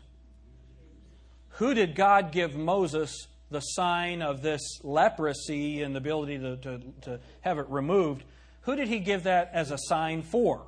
Who 1.54 1.74
did 1.74 1.94
God 1.94 2.32
give 2.32 2.54
Moses 2.54 3.26
the 3.50 3.60
sign 3.60 4.22
of 4.22 4.42
this 4.42 4.80
leprosy 4.82 5.82
and 5.82 5.94
the 5.94 5.98
ability 5.98 6.38
to, 6.38 6.56
to, 6.58 6.80
to 7.02 7.20
have 7.40 7.58
it 7.58 7.66
removed, 7.68 8.24
who 8.62 8.76
did 8.76 8.88
he 8.88 9.00
give 9.00 9.24
that 9.24 9.50
as 9.52 9.70
a 9.70 9.78
sign 9.78 10.22
for? 10.22 10.66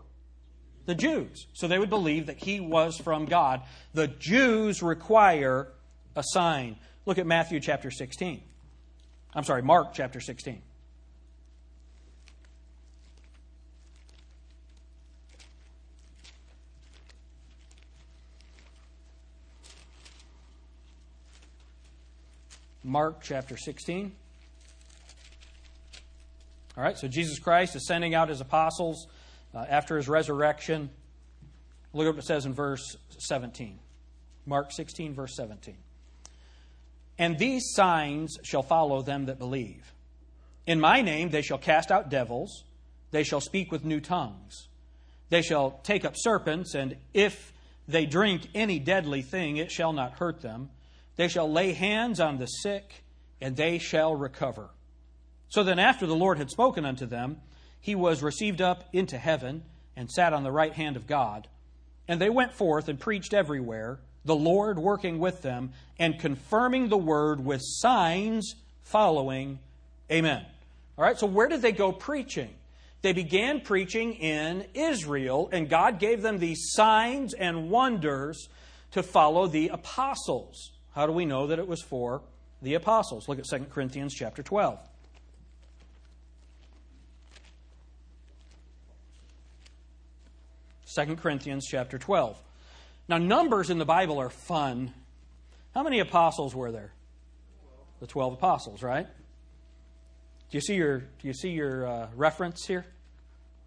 The 0.87 0.95
Jews. 0.95 1.47
So 1.53 1.69
they 1.69 1.79
would 1.79 1.91
believe 1.91 2.27
that 2.27 2.39
he 2.39 2.61
was 2.61 2.99
from 2.99 3.27
God. 3.27 3.63
The 3.95 4.09
Jews 4.09 4.83
require 4.83 5.69
a 6.17 6.23
sign. 6.25 6.77
Look 7.07 7.19
at 7.19 7.27
Matthew 7.27 7.61
chapter 7.61 7.91
16. 7.91 8.43
I'm 9.35 9.45
sorry, 9.45 9.63
Mark 9.63 9.95
chapter 9.95 10.21
16. 10.21 10.61
Mark 22.85 23.21
chapter 23.23 23.57
16. 23.57 24.13
All 26.77 26.83
right, 26.83 26.99
so 26.99 27.07
Jesus 27.07 27.39
Christ 27.39 27.77
is 27.77 27.87
sending 27.87 28.15
out 28.15 28.29
his 28.29 28.41
apostles 28.41 29.07
uh, 29.55 29.65
after 29.69 29.97
his 29.97 30.09
resurrection. 30.09 30.91
Look 31.93 32.07
at 32.07 32.15
what 32.15 32.25
it 32.25 32.27
says 32.27 32.47
in 32.47 32.55
verse 32.55 32.97
17. 33.19 33.79
Mark 34.47 34.73
16, 34.73 35.15
verse 35.15 35.37
17. 35.37 35.77
And 37.19 37.39
these 37.39 37.63
signs 37.75 38.39
shall 38.43 38.63
follow 38.63 39.03
them 39.03 39.27
that 39.27 39.39
believe. 39.39 39.93
In 40.67 40.81
my 40.81 41.03
name 41.03 41.31
they 41.31 41.43
shall 41.43 41.59
cast 41.59 41.91
out 41.91 42.09
devils, 42.09 42.65
they 43.11 43.23
shall 43.23 43.41
speak 43.41 43.71
with 43.71 43.85
new 43.85 44.01
tongues, 44.01 44.69
they 45.29 45.43
shall 45.43 45.81
take 45.83 46.05
up 46.05 46.15
serpents, 46.17 46.75
and 46.75 46.97
if 47.13 47.53
they 47.89 48.07
drink 48.07 48.49
any 48.55 48.79
deadly 48.79 49.23
thing, 49.23 49.57
it 49.57 49.71
shall 49.71 49.93
not 49.93 50.13
hurt 50.15 50.41
them. 50.41 50.71
They 51.17 51.29
shall 51.29 51.51
lay 51.51 51.73
hands 51.73 52.21
on 52.21 52.39
the 52.39 52.47
sick, 52.47 53.05
and 53.41 53.57
they 53.57 53.79
shall 53.79 54.15
recover. 54.15 54.71
So 55.49 55.63
then, 55.63 55.79
after 55.79 56.07
the 56.07 56.17
Lord 56.17 56.39
had 56.39 56.51
spoken 56.51 56.85
unto 56.87 57.07
them, 57.07 57.41
he 57.83 57.95
was 57.95 58.23
received 58.23 58.63
up 58.63 58.89
into 58.93 59.19
heaven 59.19 59.65
and 59.97 60.11
sat 60.11 60.33
on 60.33 60.45
the 60.45 60.53
right 60.53 60.73
hand 60.73 60.97
of 60.97 61.07
God. 61.07 61.49
And 62.09 62.21
they 62.21 62.31
went 62.31 62.55
forth 62.55 62.89
and 62.89 62.99
preached 62.99 63.35
everywhere, 63.35 63.99
the 64.25 64.37
Lord 64.37 64.79
working 64.79 65.19
with 65.19 65.43
them 65.43 65.73
and 65.99 66.19
confirming 66.19 66.89
the 66.89 66.97
word 66.97 67.45
with 67.45 67.61
signs 67.63 68.55
following. 68.83 69.59
Amen. 70.11 70.47
All 70.97 71.05
right, 71.05 71.19
so 71.19 71.27
where 71.27 71.49
did 71.49 71.61
they 71.61 71.73
go 71.73 71.91
preaching? 71.93 72.51
They 73.03 73.13
began 73.13 73.61
preaching 73.61 74.15
in 74.15 74.65
Israel, 74.75 75.49
and 75.53 75.69
God 75.69 75.99
gave 75.99 76.23
them 76.23 76.39
these 76.39 76.71
signs 76.73 77.35
and 77.35 77.69
wonders 77.69 78.49
to 78.93 79.03
follow 79.03 79.49
the 79.49 79.69
apostles. 79.69 80.71
How 80.95 81.07
do 81.07 81.13
we 81.13 81.25
know 81.25 81.49
that 81.49 81.59
it 81.59 81.67
was 81.67 81.83
for 81.83 82.23
the 82.61 82.75
apostles? 82.75 83.29
Look 83.29 83.41
at 83.41 83.47
2 83.47 83.67
Corinthians 83.71 84.15
chapter 84.15 84.43
12. 84.43 84.79
Second 90.93 91.17
Corinthians 91.17 91.67
chapter 91.67 91.99
12. 91.99 92.39
Now, 93.09 93.17
numbers 93.17 93.71
in 93.71 93.79
the 93.79 93.85
Bible 93.87 94.19
are 94.21 94.29
fun. 94.29 94.93
How 95.75 95.83
many 95.83 96.01
apostles 96.01 96.55
were 96.55 96.71
there? 96.71 96.93
The 98.01 98.07
12 98.07 98.35
apostles, 98.35 98.83
right? 98.83 99.07
Do 99.07 100.59
you 100.59 100.61
see 100.61 100.75
your, 100.75 100.99
do 100.99 101.07
you 101.23 101.33
see 101.33 101.49
your 101.49 101.87
uh, 101.87 102.09
reference 102.15 102.67
here? 102.67 102.85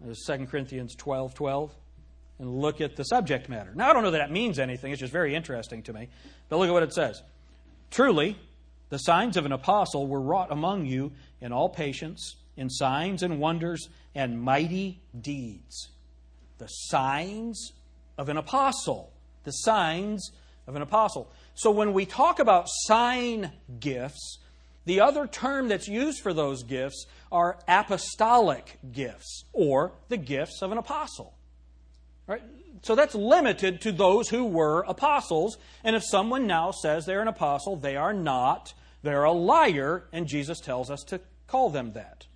There's 0.00 0.22
2 0.24 0.46
Corinthians 0.46 0.94
12 0.94 1.34
12 1.34 1.74
and 2.38 2.60
look 2.60 2.80
at 2.80 2.94
the 2.96 3.02
subject 3.02 3.48
matter. 3.48 3.72
Now, 3.74 3.90
I 3.90 3.92
don't 3.92 4.04
know 4.04 4.10
that 4.12 4.18
that 4.18 4.30
means 4.30 4.58
anything, 4.58 4.92
it's 4.92 5.00
just 5.00 5.12
very 5.12 5.34
interesting 5.34 5.82
to 5.84 5.92
me. 5.92 6.08
But 6.48 6.58
look 6.58 6.68
at 6.68 6.72
what 6.72 6.84
it 6.84 6.92
says 6.92 7.22
Truly, 7.90 8.38
The 8.90 8.98
signs 8.98 9.36
of 9.36 9.46
an 9.46 9.52
apostle 9.52 10.06
were 10.06 10.20
wrought 10.20 10.52
among 10.52 10.86
you 10.86 11.10
in 11.40 11.50
all 11.50 11.70
patience, 11.70 12.36
in 12.56 12.70
signs 12.70 13.24
and 13.24 13.40
wonders 13.40 13.88
and 14.14 14.40
mighty 14.40 15.00
deeds. 15.18 15.88
The 16.58 16.66
signs 16.66 17.72
of 18.18 18.28
an 18.28 18.36
apostle. 18.36 19.12
The 19.44 19.52
signs 19.52 20.30
of 20.66 20.76
an 20.76 20.82
apostle. 20.82 21.30
So 21.54 21.70
when 21.70 21.92
we 21.92 22.06
talk 22.06 22.38
about 22.38 22.66
sign 22.68 23.52
gifts, 23.78 24.38
the 24.84 25.00
other 25.00 25.26
term 25.26 25.68
that's 25.68 25.88
used 25.88 26.20
for 26.22 26.32
those 26.32 26.62
gifts 26.62 27.06
are 27.30 27.58
apostolic 27.68 28.78
gifts 28.92 29.44
or 29.52 29.92
the 30.08 30.16
gifts 30.16 30.62
of 30.62 30.72
an 30.72 30.78
apostle. 30.78 31.34
Right? 32.26 32.42
So 32.82 32.94
that's 32.94 33.14
limited 33.14 33.80
to 33.82 33.92
those 33.92 34.28
who 34.28 34.44
were 34.44 34.84
apostles. 34.86 35.58
And 35.82 35.96
if 35.96 36.04
someone 36.04 36.46
now 36.46 36.70
says 36.70 37.04
they're 37.04 37.22
an 37.22 37.28
apostle, 37.28 37.76
they 37.76 37.96
are 37.96 38.12
not. 38.12 38.74
They're 39.02 39.24
a 39.24 39.32
liar, 39.32 40.04
and 40.12 40.26
Jesus 40.26 40.60
tells 40.60 40.90
us 40.90 41.02
to 41.04 41.20
call 41.46 41.70
them 41.70 41.92
that. 41.92 42.26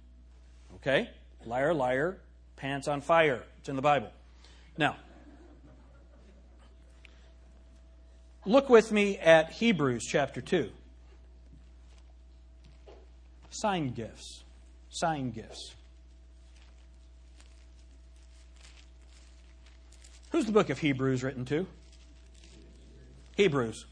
Okay? 0.77 1.11
Liar, 1.45 1.75
liar, 1.75 2.21
pants 2.61 2.89
on 2.89 3.01
fire. 3.01 3.43
It's 3.59 3.69
in 3.69 3.77
the 3.77 3.83
Bible. 3.83 4.11
Now, 4.77 4.97
look 8.45 8.69
with 8.69 8.93
me 8.93 9.19
at 9.19 9.51
Hebrews 9.51 10.05
chapter 10.07 10.41
2. 10.41 10.71
Sign 13.51 13.93
gifts. 13.93 14.45
Sign 14.91 15.31
gifts. 15.31 15.75
Who's 20.31 20.45
the 20.45 20.53
book 20.53 20.71
of 20.71 20.79
Hebrews 20.79 21.25
written 21.25 21.45
to? 21.47 21.67
Hebrews. 23.37 23.87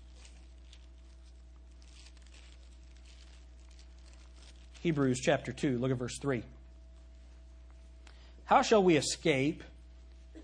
Hebrews 4.81 5.21
chapter 5.21 5.53
2, 5.53 5.79
look 5.79 5.91
at 5.91 5.97
verse 5.97 6.19
3. 6.19 6.43
How 8.49 8.63
shall 8.63 8.83
we 8.83 8.97
escape 8.97 9.63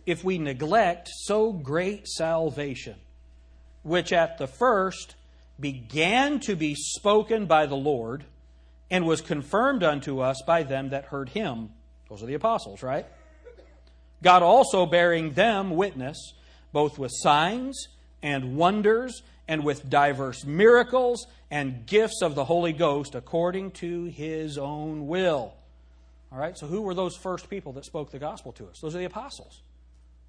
if 0.05 0.23
we 0.23 0.37
neglect 0.37 1.09
so 1.09 1.55
great 1.55 2.07
salvation, 2.07 2.97
which 3.83 4.13
at 4.13 4.37
the 4.37 4.47
first 4.47 5.15
began 5.59 6.39
to 6.41 6.55
be 6.55 6.75
spoken 6.75 7.47
by 7.47 7.65
the 7.65 7.77
Lord 7.77 8.27
and 8.91 9.07
was 9.07 9.23
confirmed 9.23 9.83
unto 9.83 10.21
us 10.21 10.43
by 10.47 10.65
them 10.65 10.91
that 10.91 11.07
heard 11.07 11.31
him? 11.31 11.71
Those 12.11 12.23
are 12.23 12.27
the 12.27 12.35
apostles, 12.35 12.83
right? 12.83 13.07
God 14.23 14.43
also 14.43 14.85
bearing 14.85 15.33
them 15.33 15.71
witness, 15.71 16.35
both 16.75 16.99
with 16.99 17.11
signs 17.15 17.89
and 18.23 18.59
wonders 18.59 19.23
and 19.49 19.65
with 19.65 19.89
diverse 19.89 20.45
miracles 20.45 21.27
and 21.51 21.87
gifts 21.87 22.21
of 22.21 22.35
the 22.35 22.45
Holy 22.45 22.75
Ghost 22.75 23.15
according 23.15 23.71
to 23.71 24.05
his 24.05 24.59
own 24.59 25.07
will. 25.07 25.55
All 26.35 26.41
right, 26.41 26.59
so 26.59 26.67
who 26.67 26.83
were 26.83 26.95
those 26.95 27.15
first 27.15 27.49
people 27.49 27.73
that 27.75 27.85
spoke 27.85 28.11
the 28.11 28.19
gospel 28.19 28.51
to 28.55 28.67
us? 28.67 28.81
Those 28.81 28.97
are 28.97 28.99
the 28.99 29.05
apostles. 29.05 29.63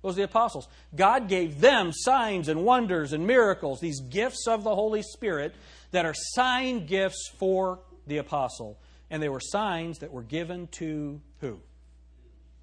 Those 0.03 0.13
are 0.13 0.17
the 0.17 0.23
apostles. 0.25 0.67
God 0.95 1.27
gave 1.27 1.59
them 1.59 1.91
signs 1.91 2.47
and 2.47 2.63
wonders 2.63 3.11
and 3.11 3.25
miracles, 3.25 3.79
these 3.79 4.01
gifts 4.01 4.47
of 4.47 4.63
the 4.63 4.75
Holy 4.75 5.01
Spirit 5.01 5.55
that 5.89 6.05
are 6.05 6.13
sign 6.13 6.85
gifts 6.85 7.31
for 7.39 7.79
the 8.05 8.19
apostle. 8.19 8.77
And 9.09 9.21
they 9.21 9.29
were 9.29 9.39
signs 9.39 9.97
that 9.99 10.11
were 10.11 10.21
given 10.21 10.67
to 10.73 11.21
who? 11.41 11.59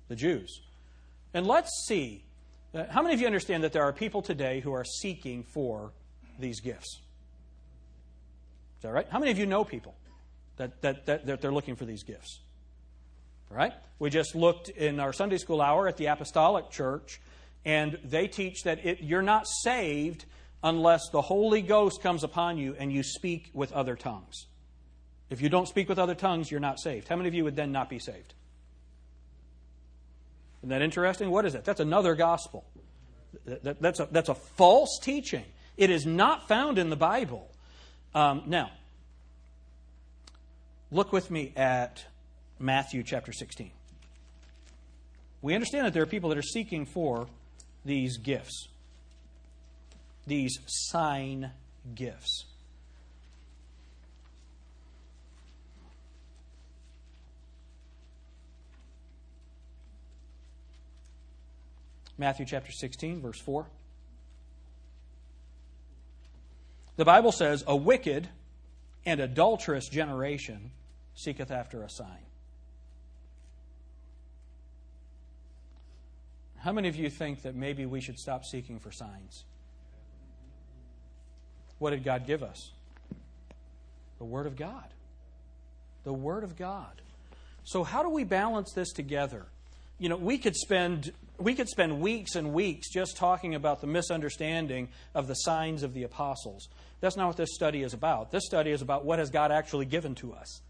The 0.06 0.14
Jews. 0.14 0.60
And 1.34 1.44
let's 1.44 1.70
see. 1.88 2.24
Uh, 2.72 2.84
how 2.90 3.02
many 3.02 3.14
of 3.14 3.20
you 3.20 3.26
understand 3.26 3.64
that 3.64 3.72
there 3.72 3.82
are 3.82 3.92
people 3.92 4.22
today 4.22 4.60
who 4.60 4.72
are 4.72 4.84
seeking 4.84 5.42
for 5.42 5.90
these 6.38 6.60
gifts? 6.60 7.00
Is 8.76 8.82
that 8.82 8.92
right? 8.92 9.06
How 9.10 9.18
many 9.18 9.32
of 9.32 9.38
you 9.38 9.46
know 9.46 9.64
people 9.64 9.96
that, 10.58 10.80
that, 10.82 11.06
that, 11.06 11.26
that 11.26 11.40
they're 11.40 11.52
looking 11.52 11.74
for 11.74 11.86
these 11.86 12.04
gifts? 12.04 12.38
Right? 13.52 13.72
We 13.98 14.08
just 14.08 14.34
looked 14.34 14.70
in 14.70 14.98
our 14.98 15.12
Sunday 15.12 15.36
school 15.36 15.60
hour 15.60 15.86
at 15.86 15.98
the 15.98 16.06
Apostolic 16.06 16.70
Church, 16.70 17.20
and 17.64 17.98
they 18.02 18.26
teach 18.26 18.62
that 18.62 18.84
it, 18.84 19.02
you're 19.02 19.22
not 19.22 19.46
saved 19.46 20.24
unless 20.64 21.10
the 21.10 21.20
Holy 21.20 21.60
Ghost 21.60 22.02
comes 22.02 22.24
upon 22.24 22.56
you 22.56 22.74
and 22.78 22.92
you 22.92 23.02
speak 23.02 23.50
with 23.52 23.72
other 23.72 23.94
tongues. 23.94 24.46
If 25.28 25.42
you 25.42 25.48
don't 25.48 25.68
speak 25.68 25.88
with 25.88 25.98
other 25.98 26.14
tongues, 26.14 26.50
you're 26.50 26.60
not 26.60 26.80
saved. 26.80 27.08
How 27.08 27.16
many 27.16 27.28
of 27.28 27.34
you 27.34 27.44
would 27.44 27.56
then 27.56 27.72
not 27.72 27.90
be 27.90 27.98
saved? 27.98 28.34
Isn't 30.60 30.70
that 30.70 30.82
interesting? 30.82 31.30
What 31.30 31.44
is 31.44 31.52
that? 31.52 31.64
That's 31.64 31.80
another 31.80 32.14
gospel. 32.14 32.64
That's 33.44 34.00
a, 34.00 34.08
that's 34.10 34.28
a 34.28 34.34
false 34.34 34.98
teaching. 35.02 35.44
It 35.76 35.90
is 35.90 36.06
not 36.06 36.48
found 36.48 36.78
in 36.78 36.90
the 36.90 36.96
Bible. 36.96 37.50
Um, 38.14 38.44
now, 38.46 38.70
look 40.90 41.12
with 41.12 41.30
me 41.30 41.52
at 41.56 42.04
Matthew 42.62 43.02
chapter 43.02 43.32
16. 43.32 43.72
We 45.42 45.54
understand 45.54 45.84
that 45.84 45.92
there 45.92 46.04
are 46.04 46.06
people 46.06 46.28
that 46.30 46.38
are 46.38 46.42
seeking 46.42 46.86
for 46.86 47.26
these 47.84 48.18
gifts, 48.18 48.68
these 50.28 50.60
sign 50.66 51.50
gifts. 51.96 52.44
Matthew 62.16 62.46
chapter 62.46 62.70
16, 62.70 63.20
verse 63.20 63.40
4. 63.40 63.66
The 66.94 67.04
Bible 67.04 67.32
says, 67.32 67.64
A 67.66 67.74
wicked 67.74 68.28
and 69.04 69.18
adulterous 69.18 69.88
generation 69.88 70.70
seeketh 71.16 71.50
after 71.50 71.82
a 71.82 71.90
sign. 71.90 72.20
How 76.62 76.72
many 76.72 76.88
of 76.88 76.96
you 76.96 77.10
think 77.10 77.42
that 77.42 77.56
maybe 77.56 77.86
we 77.86 78.00
should 78.00 78.18
stop 78.18 78.44
seeking 78.44 78.78
for 78.78 78.92
signs? 78.92 79.44
What 81.78 81.90
did 81.90 82.04
God 82.04 82.26
give 82.26 82.42
us? 82.42 82.70
The 84.18 84.24
Word 84.24 84.46
of 84.46 84.54
God. 84.54 84.84
The 86.04 86.12
Word 86.12 86.44
of 86.44 86.56
God. 86.56 87.02
So, 87.64 87.82
how 87.82 88.04
do 88.04 88.10
we 88.10 88.22
balance 88.22 88.72
this 88.72 88.92
together? 88.92 89.46
You 89.98 90.08
know, 90.08 90.16
we 90.16 90.38
could 90.38 90.54
spend 90.54 91.12
we 91.38 91.54
could 91.54 91.68
spend 91.68 92.00
weeks 92.00 92.36
and 92.36 92.52
weeks 92.52 92.88
just 92.92 93.16
talking 93.16 93.56
about 93.56 93.80
the 93.80 93.88
misunderstanding 93.88 94.88
of 95.14 95.26
the 95.26 95.34
signs 95.34 95.82
of 95.82 95.94
the 95.94 96.04
apostles. 96.04 96.68
That's 97.00 97.16
not 97.16 97.26
what 97.26 97.36
this 97.36 97.54
study 97.54 97.82
is 97.82 97.94
about. 97.94 98.30
This 98.30 98.46
study 98.46 98.70
is 98.70 98.82
about 98.82 99.04
what 99.04 99.18
has 99.18 99.30
God 99.30 99.50
actually 99.50 99.86
given 99.86 100.14
to 100.16 100.34
us. 100.34 100.60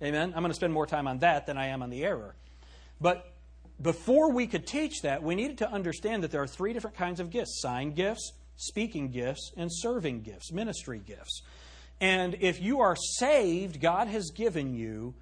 Amen? 0.00 0.32
I'm 0.34 0.42
going 0.42 0.50
to 0.50 0.54
spend 0.54 0.72
more 0.72 0.86
time 0.86 1.08
on 1.08 1.18
that 1.18 1.46
than 1.46 1.58
I 1.58 1.68
am 1.68 1.82
on 1.82 1.90
the 1.90 2.04
error. 2.04 2.36
But 3.00 3.26
before 3.80 4.32
we 4.32 4.46
could 4.46 4.66
teach 4.66 5.02
that, 5.02 5.22
we 5.22 5.34
needed 5.34 5.58
to 5.58 5.70
understand 5.70 6.22
that 6.22 6.30
there 6.30 6.42
are 6.42 6.46
three 6.46 6.72
different 6.72 6.96
kinds 6.96 7.20
of 7.20 7.30
gifts 7.30 7.60
sign 7.60 7.92
gifts, 7.92 8.32
speaking 8.56 9.10
gifts, 9.10 9.52
and 9.56 9.70
serving 9.72 10.22
gifts, 10.22 10.52
ministry 10.52 11.00
gifts. 11.04 11.42
And 12.00 12.36
if 12.40 12.60
you 12.60 12.80
are 12.80 12.96
saved, 12.96 13.80
God 13.80 14.08
has 14.08 14.30
given 14.30 14.74
you 14.74 15.14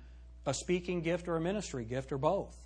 a 0.47 0.55
speaking 0.55 1.03
gift 1.03 1.29
or 1.29 1.37
a 1.37 1.41
ministry 1.41 1.85
gift 1.85 2.13
or 2.13 2.19
both. 2.19 2.57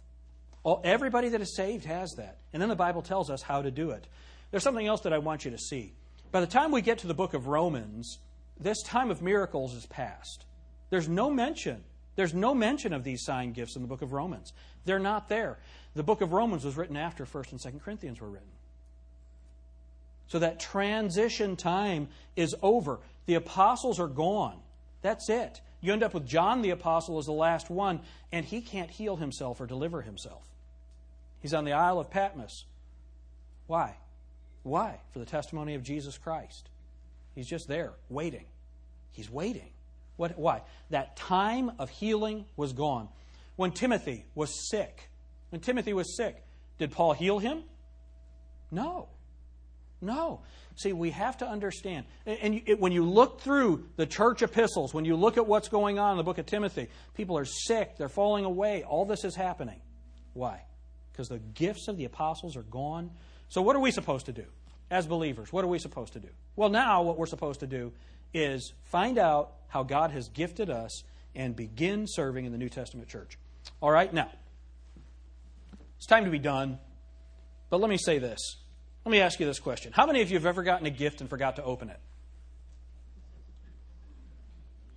All, 0.63 0.81
everybody 0.85 1.31
that 1.31 1.41
is 1.41 1.57
saved 1.57 1.85
has 1.85 2.13
that. 2.17 2.39
And 2.53 2.63
then 2.63 2.69
the 2.69 2.77
Bible 2.77 3.03
tells 3.03 3.31
us 3.31 3.43
how 3.43 3.63
to 3.63 3.71
do 3.71 3.91
it. 3.91 4.07
There's 4.51 4.63
something 4.63 4.87
else 4.87 5.01
that 5.03 5.13
I 5.13 5.19
want 5.19 5.45
you 5.45 5.51
to 5.51 5.59
see. 5.59 5.95
By 6.31 6.41
the 6.41 6.47
time 6.47 6.71
we 6.71 6.83
get 6.83 6.99
to 6.99 7.07
the 7.07 7.15
book 7.15 7.35
of 7.35 7.47
Romans, 7.47 8.19
this 8.61 8.83
time 8.83 9.11
of 9.11 9.23
miracles 9.23 9.75
is 9.75 9.87
past. 9.87 10.45
There's 10.91 11.09
no 11.09 11.31
mention. 11.31 11.83
There's 12.15 12.35
no 12.35 12.55
mention 12.55 12.93
of 12.93 13.05
these 13.05 13.25
sign 13.25 13.53
gifts 13.53 13.77
in 13.77 13.83
the 13.83 13.89
book 13.89 14.03
of 14.03 14.13
Romans. 14.13 14.53
They're 14.85 14.99
not 14.99 15.29
there. 15.29 15.59
The 15.95 16.03
book 16.03 16.21
of 16.21 16.33
Romans 16.33 16.65
was 16.65 16.77
written 16.77 16.97
after 16.97 17.25
1st 17.25 17.53
and 17.53 17.61
2nd 17.61 17.83
Corinthians 17.83 18.21
were 18.21 18.31
written. 18.31 18.49
So 20.27 20.39
that 20.39 20.61
transition 20.61 21.57
time 21.57 22.09
is 22.37 22.55
over. 22.63 23.01
The 23.27 23.35
apostles 23.35 24.01
are 24.01 24.09
gone. 24.09 24.59
That's 25.03 25.29
it. 25.29 25.61
You 25.83 25.93
end 25.93 26.03
up 26.03 26.15
with 26.15 26.27
John 26.27 26.63
the 26.63 26.71
apostle 26.71 27.19
as 27.19 27.27
the 27.27 27.33
last 27.33 27.69
one, 27.69 28.01
and 28.31 28.47
he 28.47 28.63
can't 28.63 28.91
heal 28.91 29.17
himself 29.17 29.61
or 29.61 29.67
deliver 29.67 30.01
himself. 30.01 30.43
He's 31.41 31.53
on 31.53 31.65
the 31.65 31.73
Isle 31.73 31.99
of 31.99 32.09
Patmos. 32.09 32.65
Why? 33.67 33.97
Why? 34.63 35.01
For 35.13 35.19
the 35.19 35.27
testimony 35.27 35.75
of 35.75 35.83
Jesus 35.83 36.17
Christ. 36.17 36.69
He's 37.35 37.49
just 37.49 37.69
there, 37.69 37.93
waiting. 38.09 38.45
He's 39.11 39.29
waiting. 39.29 39.71
What, 40.17 40.39
why? 40.39 40.63
That 40.91 41.17
time 41.17 41.73
of 41.79 41.91
healing 41.91 42.47
was 42.57 42.73
gone. 42.73 43.09
When 43.57 43.73
Timothy 43.73 44.25
was 44.35 44.69
sick, 44.71 45.11
when 45.53 45.61
Timothy 45.61 45.93
was 45.93 46.17
sick, 46.17 46.43
did 46.79 46.91
Paul 46.91 47.13
heal 47.13 47.39
him? 47.39 47.63
No. 48.71 49.09
No. 50.01 50.41
See, 50.75 50.93
we 50.93 51.11
have 51.11 51.39
to 51.39 51.47
understand. 51.47 52.07
And 52.27 52.63
when 52.79 52.91
you 52.91 53.05
look 53.05 53.41
through 53.41 53.87
the 53.97 54.07
church 54.07 54.43
epistles, 54.43 54.93
when 54.93 55.05
you 55.05 55.15
look 55.15 55.37
at 55.37 55.47
what's 55.47 55.69
going 55.69 55.99
on 55.99 56.13
in 56.13 56.17
the 56.17 56.25
book 56.25 56.39
of 56.39 56.47
Timothy, 56.47 56.89
people 57.15 57.39
are 57.39 57.45
sick, 57.45 57.97
they're 57.99 58.09
falling 58.09 58.45
away. 58.45 58.83
All 58.83 59.05
this 59.05 59.25
is 59.25 59.37
happening. 59.37 59.81
Why? 60.33 60.63
because 61.13 61.29
the 61.29 61.39
gifts 61.39 61.89
of 61.89 61.97
the 61.97 62.05
apostles 62.05 62.57
are 62.57 62.63
gone. 62.63 63.11
So, 63.49 63.63
what 63.63 63.77
are 63.77 63.81
we 63.81 63.91
supposed 63.91 64.27
to 64.27 64.33
do 64.33 64.45
as 64.91 65.07
believers? 65.07 65.53
What 65.53 65.65
are 65.65 65.69
we 65.69 65.79
supposed 65.79 66.15
to 66.15 66.21
do? 66.21 66.29
Well, 66.57 66.71
now 66.71 67.03
what 67.03 67.19
we're 67.19 67.27
supposed 67.27 67.61
to 67.61 67.67
do 67.67 67.93
is 68.35 68.73
find 68.85 69.19
out 69.19 69.53
how 69.69 69.83
God 69.83 70.11
has 70.11 70.29
gifted 70.29 70.71
us 70.71 71.03
and 71.35 71.55
begin 71.55 72.07
serving 72.07 72.45
in 72.45 72.53
the 72.53 72.59
New 72.59 72.69
Testament 72.69 73.09
church. 73.09 73.39
All 73.81 73.91
right, 73.91 74.13
now, 74.13 74.31
it's 76.03 76.09
time 76.09 76.25
to 76.25 76.33
be 76.33 76.41
done, 76.41 76.81
but 77.71 77.81
let 77.81 77.89
me 77.89 77.97
say 77.97 78.19
this. 78.19 78.57
Let 79.05 79.13
me 79.13 79.21
ask 79.21 79.39
you 79.39 79.47
this 79.47 79.61
question 79.61 79.93
How 79.93 80.05
many 80.05 80.21
of 80.21 80.33
you 80.33 80.37
have 80.37 80.47
ever 80.47 80.65
gotten 80.65 80.85
a 80.85 80.91
gift 80.91 81.21
and 81.21 81.31
forgot 81.31 81.55
to 81.57 81.63
open 81.63 81.91
it? 81.91 82.01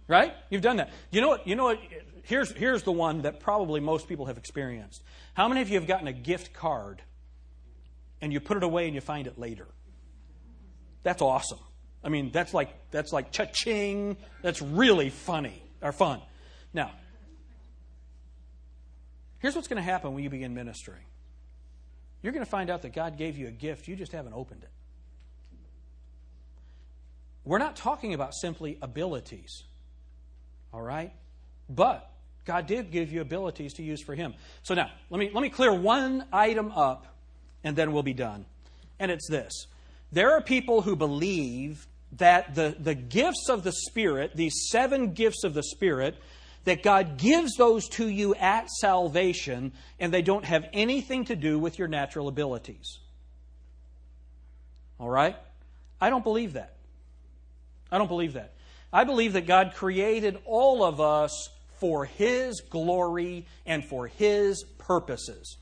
Right? 0.08 0.34
You've 0.50 0.64
done 0.64 0.78
that. 0.78 0.90
You 1.12 1.22
know 1.22 1.28
what? 1.28 1.48
You 1.48 1.56
know 1.56 1.66
what? 1.66 1.80
Here's, 2.24 2.52
here's 2.54 2.82
the 2.82 2.92
one 2.92 3.22
that 3.22 3.40
probably 3.40 3.82
most 3.82 4.08
people 4.08 4.26
have 4.26 4.40
experienced. 4.40 5.04
How 5.36 5.48
many 5.48 5.62
of 5.62 5.70
you 5.70 5.76
have 5.76 5.86
gotten 5.86 6.08
a 6.08 6.12
gift 6.12 6.54
card 6.54 7.04
and 8.20 8.34
you 8.34 8.40
put 8.40 8.58
it 8.58 8.64
away 8.64 8.88
and 8.88 8.96
you 8.96 9.02
find 9.02 9.28
it 9.28 9.38
later? 9.38 9.68
That's 11.04 11.22
awesome. 11.22 11.60
I 12.04 12.10
mean, 12.10 12.32
that's 12.32 12.52
like 12.52 12.74
that's 12.90 13.14
like 13.14 13.32
cha-ching. 13.32 14.18
That's 14.42 14.60
really 14.60 15.12
funny 15.12 15.62
or 15.84 15.92
fun. 15.92 16.20
Now, 16.74 16.94
here's 19.46 19.56
what's 19.56 19.68
going 19.68 19.78
to 19.78 19.84
happen 19.84 20.12
when 20.16 20.24
you 20.24 20.30
begin 20.32 20.56
ministering. 20.56 21.04
You're 22.24 22.34
going 22.34 22.44
to 22.44 22.50
find 22.50 22.72
out 22.72 22.82
that 22.82 22.94
God 22.94 23.16
gave 23.16 23.38
you 23.38 23.48
a 23.48 23.52
gift, 23.52 23.88
you 23.88 23.96
just 23.96 24.12
haven't 24.12 24.34
opened 24.34 24.64
it. 24.64 24.70
We're 27.44 27.60
not 27.60 27.76
talking 27.76 28.16
about 28.16 28.34
simply 28.34 28.80
abilities. 28.82 29.62
All 30.74 30.82
right? 30.82 31.14
But 31.70 32.10
God 32.46 32.66
did 32.66 32.90
give 32.90 33.12
you 33.12 33.22
abilities 33.22 33.74
to 33.74 33.84
use 33.84 34.02
for 34.02 34.16
Him. 34.16 34.34
So 34.64 34.74
now, 34.74 34.90
let 35.12 35.20
me, 35.20 35.30
let 35.32 35.42
me 35.42 35.50
clear 35.50 35.72
one 35.72 36.26
item 36.34 36.72
up, 36.72 37.06
and 37.64 37.76
then 37.76 37.92
we'll 37.92 38.02
be 38.02 38.16
done. 38.16 38.48
And 38.98 39.12
it's 39.12 39.30
this 39.30 39.68
there 40.12 40.32
are 40.32 40.42
people 40.42 40.82
who 40.82 40.96
believe 40.96 41.86
that 42.14 42.56
the, 42.56 42.76
the 42.80 42.96
gifts 42.96 43.48
of 43.48 43.64
the 43.64 43.74
Spirit, 43.74 44.32
these 44.36 44.70
seven 44.72 45.14
gifts 45.14 45.44
of 45.44 45.54
the 45.54 45.62
Spirit, 45.62 46.16
that 46.66 46.84
God 46.84 47.18
gives 47.18 47.56
those 47.56 47.88
to 47.90 48.08
you 48.08 48.36
at 48.36 48.70
salvation, 48.70 49.72
and 50.00 50.14
they 50.14 50.22
don't 50.22 50.46
have 50.46 50.66
anything 50.74 51.26
to 51.26 51.36
do 51.36 51.58
with 51.58 51.80
your 51.80 51.88
natural 51.88 52.28
abilities. 52.28 53.00
All 55.00 55.10
right? 55.10 55.36
I 56.02 56.10
don't 56.10 56.24
believe 56.24 56.54
that. 56.54 56.76
I 57.92 57.98
don't 57.98 58.08
believe 58.08 58.34
that. 58.34 58.54
I 58.92 59.04
believe 59.04 59.34
that 59.34 59.46
God 59.46 59.74
created 59.76 60.38
all 60.46 60.84
of 60.84 61.00
us 61.00 61.50
for 61.80 62.06
His 62.06 62.62
glory 62.62 63.46
and 63.66 63.86
for 63.86 64.08
His 64.08 64.64
purposes. 64.78 65.58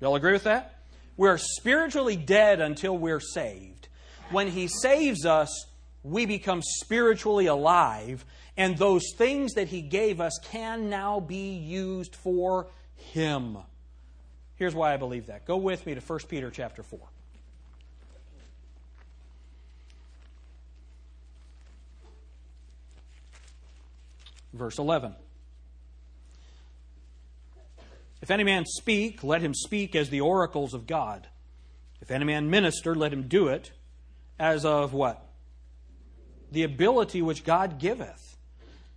Y'all 0.00 0.16
agree 0.16 0.32
with 0.32 0.44
that? 0.44 0.80
We're 1.16 1.38
spiritually 1.38 2.16
dead 2.16 2.60
until 2.60 2.96
we're 2.96 3.20
saved. 3.20 3.88
When 4.30 4.48
He 4.48 4.66
saves 4.66 5.26
us, 5.26 5.66
we 6.02 6.26
become 6.26 6.62
spiritually 6.62 7.46
alive, 7.46 8.24
and 8.56 8.76
those 8.76 9.12
things 9.16 9.54
that 9.54 9.68
He 9.68 9.80
gave 9.80 10.20
us 10.20 10.38
can 10.42 10.90
now 10.90 11.20
be 11.20 11.54
used 11.54 12.14
for 12.14 12.68
Him. 12.96 13.58
Here's 14.56 14.74
why 14.74 14.94
I 14.94 14.96
believe 14.96 15.26
that. 15.26 15.44
Go 15.44 15.56
with 15.56 15.86
me 15.86 15.94
to 15.94 16.00
1 16.00 16.18
Peter 16.28 16.50
chapter 16.50 16.82
4. 16.82 17.00
Verse 24.52 24.78
11. 24.78 25.14
If 28.22 28.30
any 28.30 28.44
man 28.44 28.64
speak, 28.66 29.24
let 29.24 29.42
him 29.42 29.52
speak 29.52 29.96
as 29.96 30.08
the 30.08 30.20
oracles 30.20 30.74
of 30.74 30.86
God. 30.86 31.26
If 32.00 32.10
any 32.12 32.24
man 32.24 32.50
minister, 32.50 32.94
let 32.94 33.12
him 33.12 33.26
do 33.26 33.48
it 33.48 33.72
as 34.38 34.64
of 34.64 34.92
what? 34.92 35.26
The 36.52 36.62
ability 36.62 37.20
which 37.20 37.44
God 37.44 37.78
giveth, 37.80 38.31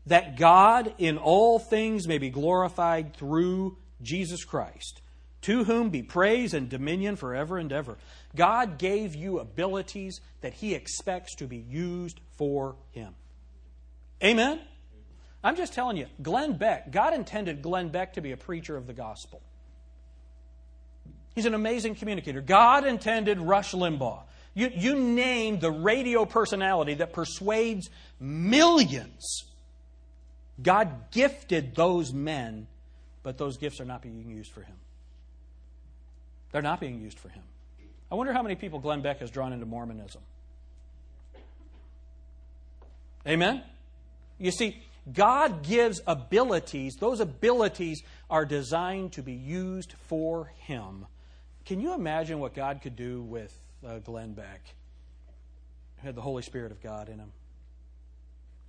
that 0.07 0.37
God 0.37 0.93
in 0.97 1.17
all 1.17 1.59
things 1.59 2.07
may 2.07 2.17
be 2.17 2.29
glorified 2.29 3.15
through 3.15 3.77
Jesus 4.01 4.43
Christ, 4.43 5.01
to 5.41 5.63
whom 5.63 5.89
be 5.89 6.03
praise 6.03 6.53
and 6.53 6.69
dominion 6.69 7.15
forever 7.15 7.57
and 7.57 7.71
ever. 7.71 7.97
God 8.35 8.77
gave 8.77 9.15
you 9.15 9.39
abilities 9.39 10.21
that 10.41 10.53
He 10.53 10.73
expects 10.73 11.35
to 11.35 11.47
be 11.47 11.57
used 11.57 12.19
for 12.37 12.75
Him. 12.91 13.15
Amen? 14.23 14.59
I'm 15.43 15.55
just 15.55 15.73
telling 15.73 15.97
you, 15.97 16.07
Glenn 16.21 16.57
Beck, 16.57 16.91
God 16.91 17.13
intended 17.13 17.61
Glenn 17.61 17.89
Beck 17.89 18.13
to 18.13 18.21
be 18.21 18.31
a 18.31 18.37
preacher 18.37 18.75
of 18.75 18.87
the 18.87 18.93
gospel. 18.93 19.41
He's 21.35 21.45
an 21.45 21.53
amazing 21.53 21.95
communicator. 21.95 22.41
God 22.41 22.85
intended 22.85 23.39
Rush 23.39 23.73
Limbaugh. 23.73 24.23
You, 24.53 24.71
you 24.73 24.95
name 24.95 25.59
the 25.59 25.69
radio 25.69 26.25
personality 26.25 26.95
that 26.95 27.11
persuades 27.11 27.89
millions. 28.19 29.43
God 30.61 31.11
gifted 31.11 31.75
those 31.75 32.13
men, 32.13 32.67
but 33.23 33.37
those 33.37 33.57
gifts 33.57 33.81
are 33.81 33.85
not 33.85 34.01
being 34.01 34.29
used 34.29 34.51
for 34.51 34.61
him. 34.61 34.75
They're 36.51 36.61
not 36.61 36.79
being 36.79 37.01
used 37.01 37.19
for 37.19 37.29
him. 37.29 37.43
I 38.11 38.15
wonder 38.15 38.31
how 38.31 38.43
many 38.43 38.55
people 38.55 38.79
Glenn 38.79 39.01
Beck 39.01 39.19
has 39.19 39.31
drawn 39.31 39.51
into 39.51 39.65
Mormonism. 39.65 40.21
Amen? 43.27 43.63
You 44.37 44.51
see, 44.51 44.81
God 45.11 45.63
gives 45.63 46.01
abilities. 46.07 46.95
Those 46.99 47.19
abilities 47.19 48.01
are 48.29 48.45
designed 48.45 49.13
to 49.13 49.23
be 49.23 49.33
used 49.33 49.93
for 50.07 50.51
Him. 50.59 51.05
Can 51.65 51.79
you 51.79 51.93
imagine 51.93 52.39
what 52.39 52.53
God 52.53 52.81
could 52.81 52.95
do 52.95 53.21
with 53.21 53.55
uh, 53.85 53.99
Glenn 53.99 54.33
Beck? 54.33 54.61
Who 56.01 56.07
had 56.07 56.15
the 56.15 56.21
Holy 56.21 56.43
Spirit 56.43 56.71
of 56.71 56.81
God 56.81 57.09
in 57.09 57.19
him 57.19 57.31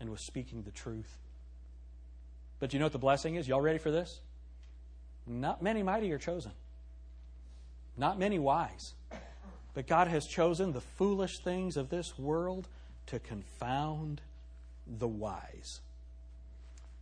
and 0.01 0.11
was 0.11 0.25
speaking 0.25 0.63
the 0.63 0.71
truth. 0.71 1.19
But 2.59 2.73
you 2.73 2.79
know 2.79 2.87
what 2.87 2.93
the 2.93 2.99
blessing 2.99 3.35
is? 3.35 3.47
Y'all 3.47 3.61
ready 3.61 3.79
for 3.79 3.91
this? 3.91 4.21
Not 5.27 5.63
many 5.63 5.83
mighty 5.83 6.11
are 6.13 6.19
chosen, 6.19 6.53
not 7.97 8.19
many 8.19 8.39
wise. 8.39 8.95
But 9.75 9.87
God 9.87 10.09
has 10.09 10.27
chosen 10.27 10.73
the 10.73 10.81
foolish 10.81 11.41
things 11.41 11.77
of 11.77 11.91
this 11.91 12.19
world 12.19 12.67
to 13.09 13.19
confound 13.19 14.23
the 14.87 15.07
wise. 15.07 15.81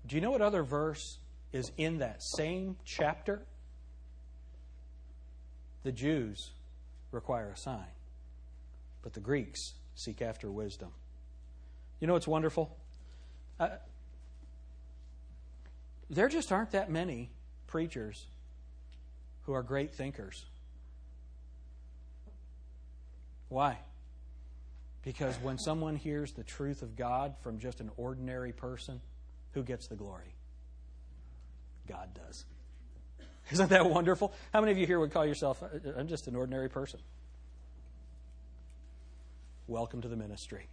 Do 0.06 0.16
you 0.16 0.20
know 0.20 0.32
what 0.32 0.42
other 0.42 0.64
verse 0.64 1.18
is 1.52 1.70
in 1.76 1.98
that 1.98 2.20
same 2.22 2.76
chapter? 2.84 3.42
The 5.84 5.92
Jews 5.92 6.50
require 7.12 7.50
a 7.54 7.56
sign, 7.56 7.92
but 9.02 9.12
the 9.12 9.20
Greeks 9.20 9.74
seek 9.94 10.20
after 10.20 10.50
wisdom. 10.50 10.88
You 12.00 12.08
know 12.08 12.14
what's 12.14 12.26
wonderful? 12.26 12.76
Uh, 13.60 13.68
there 16.10 16.28
just 16.28 16.52
aren't 16.52 16.72
that 16.72 16.90
many 16.90 17.30
preachers 17.66 18.26
who 19.42 19.52
are 19.52 19.62
great 19.62 19.94
thinkers. 19.94 20.44
Why? 23.48 23.78
Because 25.02 25.36
when 25.36 25.58
someone 25.58 25.96
hears 25.96 26.32
the 26.32 26.42
truth 26.42 26.82
of 26.82 26.96
God 26.96 27.34
from 27.42 27.58
just 27.58 27.80
an 27.80 27.90
ordinary 27.96 28.52
person, 28.52 29.00
who 29.52 29.62
gets 29.62 29.86
the 29.86 29.96
glory? 29.96 30.34
God 31.86 32.08
does. 32.14 32.44
Isn't 33.52 33.70
that 33.70 33.88
wonderful? 33.88 34.32
How 34.52 34.60
many 34.60 34.72
of 34.72 34.78
you 34.78 34.86
here 34.86 34.98
would 34.98 35.12
call 35.12 35.26
yourself, 35.26 35.62
uh, 35.62 35.66
uh, 35.66 35.92
I'm 35.98 36.08
just 36.08 36.26
an 36.26 36.34
ordinary 36.34 36.70
person? 36.70 37.00
Welcome 39.66 40.00
to 40.02 40.08
the 40.08 40.16
ministry. 40.16 40.68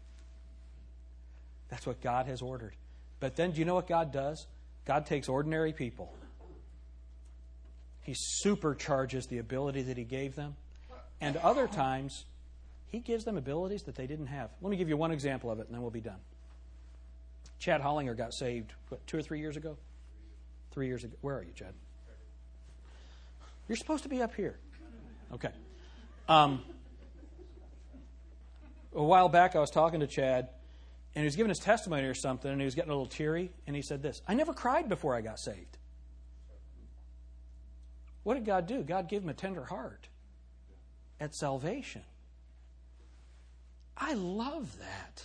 That's 1.70 1.86
what 1.86 2.02
God 2.02 2.26
has 2.28 2.41
ordered. 2.41 2.76
But 3.20 3.36
then, 3.36 3.52
do 3.52 3.60
you 3.60 3.65
know 3.65 3.76
what 3.76 3.88
God 3.88 4.12
does? 4.12 4.48
God 4.86 5.06
takes 5.06 5.30
ordinary 5.30 5.74
people, 5.74 6.13
He 8.02 8.13
supercharges 8.46 9.28
the 9.28 9.38
ability 9.38 9.84
that 9.84 9.98
He 9.98 10.04
gave 10.04 10.36
them, 10.36 10.56
and 11.20 11.38
other 11.38 11.67
times, 11.67 12.26
He 12.88 13.00
gives 13.00 13.23
them 13.23 13.38
abilities 13.38 13.84
that 13.84 13.96
they 13.96 14.08
didn't 14.08 14.27
have. 14.27 14.50
Let 14.62 14.69
me 14.69 14.77
give 14.77 14.90
you 14.90 14.98
one 14.98 15.12
example 15.12 15.52
of 15.52 15.60
it, 15.60 15.67
and 15.67 15.75
then 15.75 15.82
we'll 15.82 15.92
be 15.92 16.02
done. 16.02 16.19
Chad 17.60 17.82
Hollinger 17.82 18.17
got 18.17 18.34
saved, 18.34 18.73
what, 18.90 19.06
two 19.06 19.17
or 19.17 19.21
three 19.21 19.40
years 19.40 19.56
ago? 19.56 19.77
Three 20.71 20.88
years 20.88 21.04
ago. 21.04 21.15
Where 21.21 21.38
are 21.38 21.44
you, 21.44 21.52
Chad? 21.54 21.73
You're 23.67 23.77
supposed 23.77 24.04
to 24.04 24.10
be 24.10 24.21
up 24.21 24.34
here. 24.36 24.58
Okay. 25.32 25.52
Um, 26.27 26.63
a 28.96 29.04
while 29.04 29.29
back, 29.29 29.56
I 29.56 29.60
was 29.60 29.69
talking 29.69 30.00
to 30.00 30.08
Chad, 30.08 30.50
and 31.13 31.23
he 31.23 31.25
was 31.25 31.35
giving 31.35 31.49
his 31.49 31.59
testimony 31.59 32.03
or 32.03 32.13
something, 32.13 32.49
and 32.49 32.62
he 32.62 32.65
was 32.65 32.75
getting 32.75 32.91
a 32.91 32.93
little 32.93 33.07
teary, 33.07 33.51
and 33.67 33.75
he 33.75 33.81
said 33.81 34.01
this 34.01 34.21
I 34.27 34.33
never 34.33 34.53
cried 34.53 34.89
before 34.89 35.15
I 35.15 35.21
got 35.21 35.39
saved. 35.39 35.77
What 38.23 38.35
did 38.35 38.45
God 38.45 38.67
do? 38.67 38.83
God 38.83 39.09
gave 39.09 39.23
him 39.23 39.29
a 39.29 39.33
tender 39.33 39.65
heart 39.65 40.07
at 41.19 41.33
salvation. 41.35 42.03
I 43.97 44.13
love 44.13 44.75
that. 44.79 45.23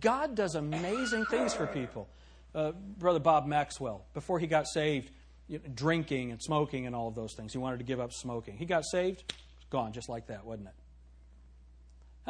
God 0.00 0.36
does 0.36 0.54
amazing 0.54 1.26
things 1.26 1.52
for 1.52 1.66
people. 1.66 2.08
Uh, 2.54 2.72
Brother 2.72 3.18
Bob 3.18 3.46
Maxwell, 3.46 4.04
before 4.14 4.38
he 4.38 4.46
got 4.46 4.66
saved, 4.66 5.10
you 5.48 5.58
know, 5.58 5.64
drinking 5.74 6.30
and 6.30 6.40
smoking 6.40 6.86
and 6.86 6.94
all 6.94 7.08
of 7.08 7.14
those 7.14 7.34
things, 7.34 7.52
he 7.52 7.58
wanted 7.58 7.78
to 7.78 7.84
give 7.84 8.00
up 8.00 8.12
smoking. 8.12 8.56
He 8.56 8.66
got 8.66 8.84
saved, 8.84 9.32
gone 9.68 9.92
just 9.92 10.08
like 10.08 10.28
that, 10.28 10.44
wasn't 10.44 10.68
it? 10.68 10.74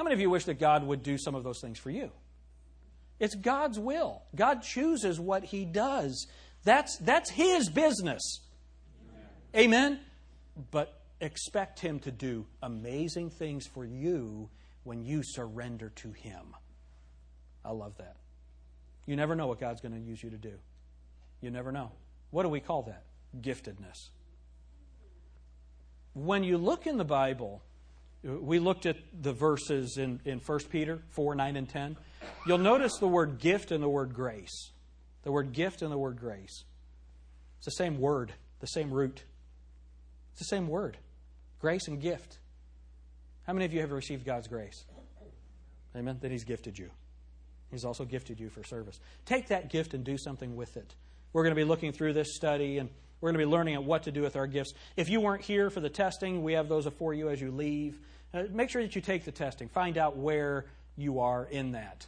How 0.00 0.04
many 0.04 0.14
of 0.14 0.20
you 0.20 0.30
wish 0.30 0.46
that 0.46 0.58
God 0.58 0.82
would 0.84 1.02
do 1.02 1.18
some 1.18 1.34
of 1.34 1.44
those 1.44 1.60
things 1.60 1.78
for 1.78 1.90
you? 1.90 2.10
It's 3.18 3.34
God's 3.34 3.78
will. 3.78 4.22
God 4.34 4.62
chooses 4.62 5.20
what 5.20 5.44
He 5.44 5.66
does. 5.66 6.26
That's, 6.64 6.96
that's 6.96 7.28
His 7.28 7.68
business. 7.68 8.40
Amen? 9.54 10.00
But 10.70 10.98
expect 11.20 11.80
Him 11.80 11.98
to 11.98 12.10
do 12.10 12.46
amazing 12.62 13.28
things 13.28 13.66
for 13.66 13.84
you 13.84 14.48
when 14.84 15.04
you 15.04 15.20
surrender 15.22 15.90
to 15.96 16.12
Him. 16.12 16.56
I 17.62 17.72
love 17.72 17.98
that. 17.98 18.16
You 19.04 19.16
never 19.16 19.36
know 19.36 19.48
what 19.48 19.60
God's 19.60 19.82
going 19.82 19.92
to 19.92 20.00
use 20.00 20.22
you 20.22 20.30
to 20.30 20.38
do. 20.38 20.54
You 21.42 21.50
never 21.50 21.72
know. 21.72 21.92
What 22.30 22.44
do 22.44 22.48
we 22.48 22.60
call 22.60 22.84
that? 22.84 23.02
Giftedness. 23.38 24.08
When 26.14 26.42
you 26.42 26.56
look 26.56 26.86
in 26.86 26.96
the 26.96 27.04
Bible, 27.04 27.60
we 28.22 28.58
looked 28.58 28.86
at 28.86 28.96
the 29.20 29.32
verses 29.32 29.96
in, 29.96 30.20
in 30.24 30.38
1 30.40 30.58
Peter 30.70 31.02
4, 31.10 31.34
9, 31.34 31.56
and 31.56 31.68
10. 31.68 31.96
You'll 32.46 32.58
notice 32.58 32.98
the 32.98 33.08
word 33.08 33.38
gift 33.38 33.72
and 33.72 33.82
the 33.82 33.88
word 33.88 34.14
grace. 34.14 34.70
The 35.22 35.32
word 35.32 35.52
gift 35.52 35.82
and 35.82 35.90
the 35.90 35.98
word 35.98 36.18
grace. 36.18 36.64
It's 37.58 37.66
the 37.66 37.70
same 37.72 37.98
word, 37.98 38.32
the 38.60 38.66
same 38.66 38.90
root. 38.90 39.22
It's 40.32 40.40
the 40.40 40.56
same 40.56 40.68
word. 40.68 40.96
Grace 41.60 41.88
and 41.88 42.00
gift. 42.00 42.38
How 43.46 43.52
many 43.52 43.64
of 43.64 43.72
you 43.72 43.80
have 43.80 43.90
received 43.90 44.24
God's 44.24 44.48
grace? 44.48 44.84
Amen. 45.96 46.18
Then 46.20 46.30
He's 46.30 46.44
gifted 46.44 46.78
you. 46.78 46.90
He's 47.70 47.84
also 47.84 48.04
gifted 48.04 48.40
you 48.40 48.48
for 48.48 48.64
service. 48.64 49.00
Take 49.24 49.48
that 49.48 49.70
gift 49.70 49.94
and 49.94 50.04
do 50.04 50.16
something 50.18 50.56
with 50.56 50.76
it. 50.76 50.94
We're 51.32 51.42
going 51.42 51.54
to 51.54 51.60
be 51.60 51.64
looking 51.64 51.92
through 51.92 52.14
this 52.14 52.34
study 52.34 52.78
and 52.78 52.90
we're 53.20 53.30
going 53.30 53.40
to 53.40 53.46
be 53.46 53.50
learning 53.50 53.74
at 53.74 53.84
what 53.84 54.04
to 54.04 54.12
do 54.12 54.22
with 54.22 54.36
our 54.36 54.46
gifts. 54.46 54.72
If 54.96 55.08
you 55.08 55.20
weren't 55.20 55.42
here 55.42 55.70
for 55.70 55.80
the 55.80 55.90
testing, 55.90 56.42
we 56.42 56.54
have 56.54 56.68
those 56.68 56.86
for 56.98 57.12
you 57.12 57.28
as 57.28 57.40
you 57.40 57.50
leave. 57.50 57.98
Uh, 58.32 58.44
make 58.50 58.70
sure 58.70 58.82
that 58.82 58.94
you 58.94 59.02
take 59.02 59.24
the 59.24 59.32
testing. 59.32 59.68
Find 59.68 59.98
out 59.98 60.16
where 60.16 60.64
you 60.96 61.20
are 61.20 61.44
in 61.44 61.72
that. 61.72 62.06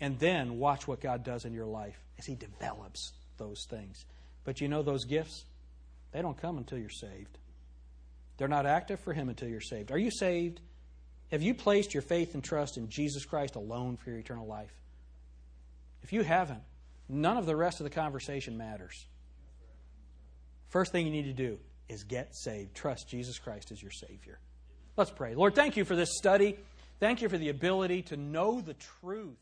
And 0.00 0.18
then 0.18 0.58
watch 0.58 0.86
what 0.86 1.00
God 1.00 1.24
does 1.24 1.44
in 1.44 1.52
your 1.52 1.66
life 1.66 1.98
as 2.18 2.26
He 2.26 2.34
develops 2.34 3.12
those 3.38 3.66
things. 3.68 4.04
But 4.44 4.60
you 4.60 4.68
know 4.68 4.82
those 4.82 5.04
gifts? 5.04 5.44
They 6.12 6.22
don't 6.22 6.40
come 6.40 6.56
until 6.56 6.78
you're 6.78 6.88
saved. 6.88 7.38
They're 8.38 8.48
not 8.48 8.66
active 8.66 9.00
for 9.00 9.12
Him 9.12 9.28
until 9.28 9.48
you're 9.48 9.60
saved. 9.60 9.90
Are 9.90 9.98
you 9.98 10.10
saved? 10.10 10.60
Have 11.30 11.42
you 11.42 11.54
placed 11.54 11.92
your 11.92 12.02
faith 12.02 12.34
and 12.34 12.44
trust 12.44 12.76
in 12.76 12.88
Jesus 12.88 13.24
Christ 13.24 13.56
alone 13.56 13.96
for 13.96 14.10
your 14.10 14.18
eternal 14.18 14.46
life? 14.46 14.72
If 16.02 16.12
you 16.12 16.22
haven't, 16.22 16.62
none 17.08 17.36
of 17.36 17.46
the 17.46 17.56
rest 17.56 17.80
of 17.80 17.84
the 17.84 17.90
conversation 17.90 18.56
matters. 18.56 19.06
First 20.68 20.92
thing 20.92 21.06
you 21.06 21.12
need 21.12 21.24
to 21.24 21.32
do 21.32 21.58
is 21.88 22.04
get 22.04 22.34
saved. 22.34 22.74
Trust 22.74 23.08
Jesus 23.08 23.38
Christ 23.38 23.70
as 23.72 23.80
your 23.80 23.92
Savior. 23.92 24.38
Let's 24.96 25.10
pray. 25.10 25.34
Lord, 25.34 25.54
thank 25.54 25.76
you 25.76 25.84
for 25.84 25.94
this 25.94 26.16
study. 26.16 26.56
Thank 26.98 27.22
you 27.22 27.28
for 27.28 27.38
the 27.38 27.50
ability 27.50 28.02
to 28.02 28.16
know 28.16 28.60
the 28.60 28.74
truth 28.74 29.36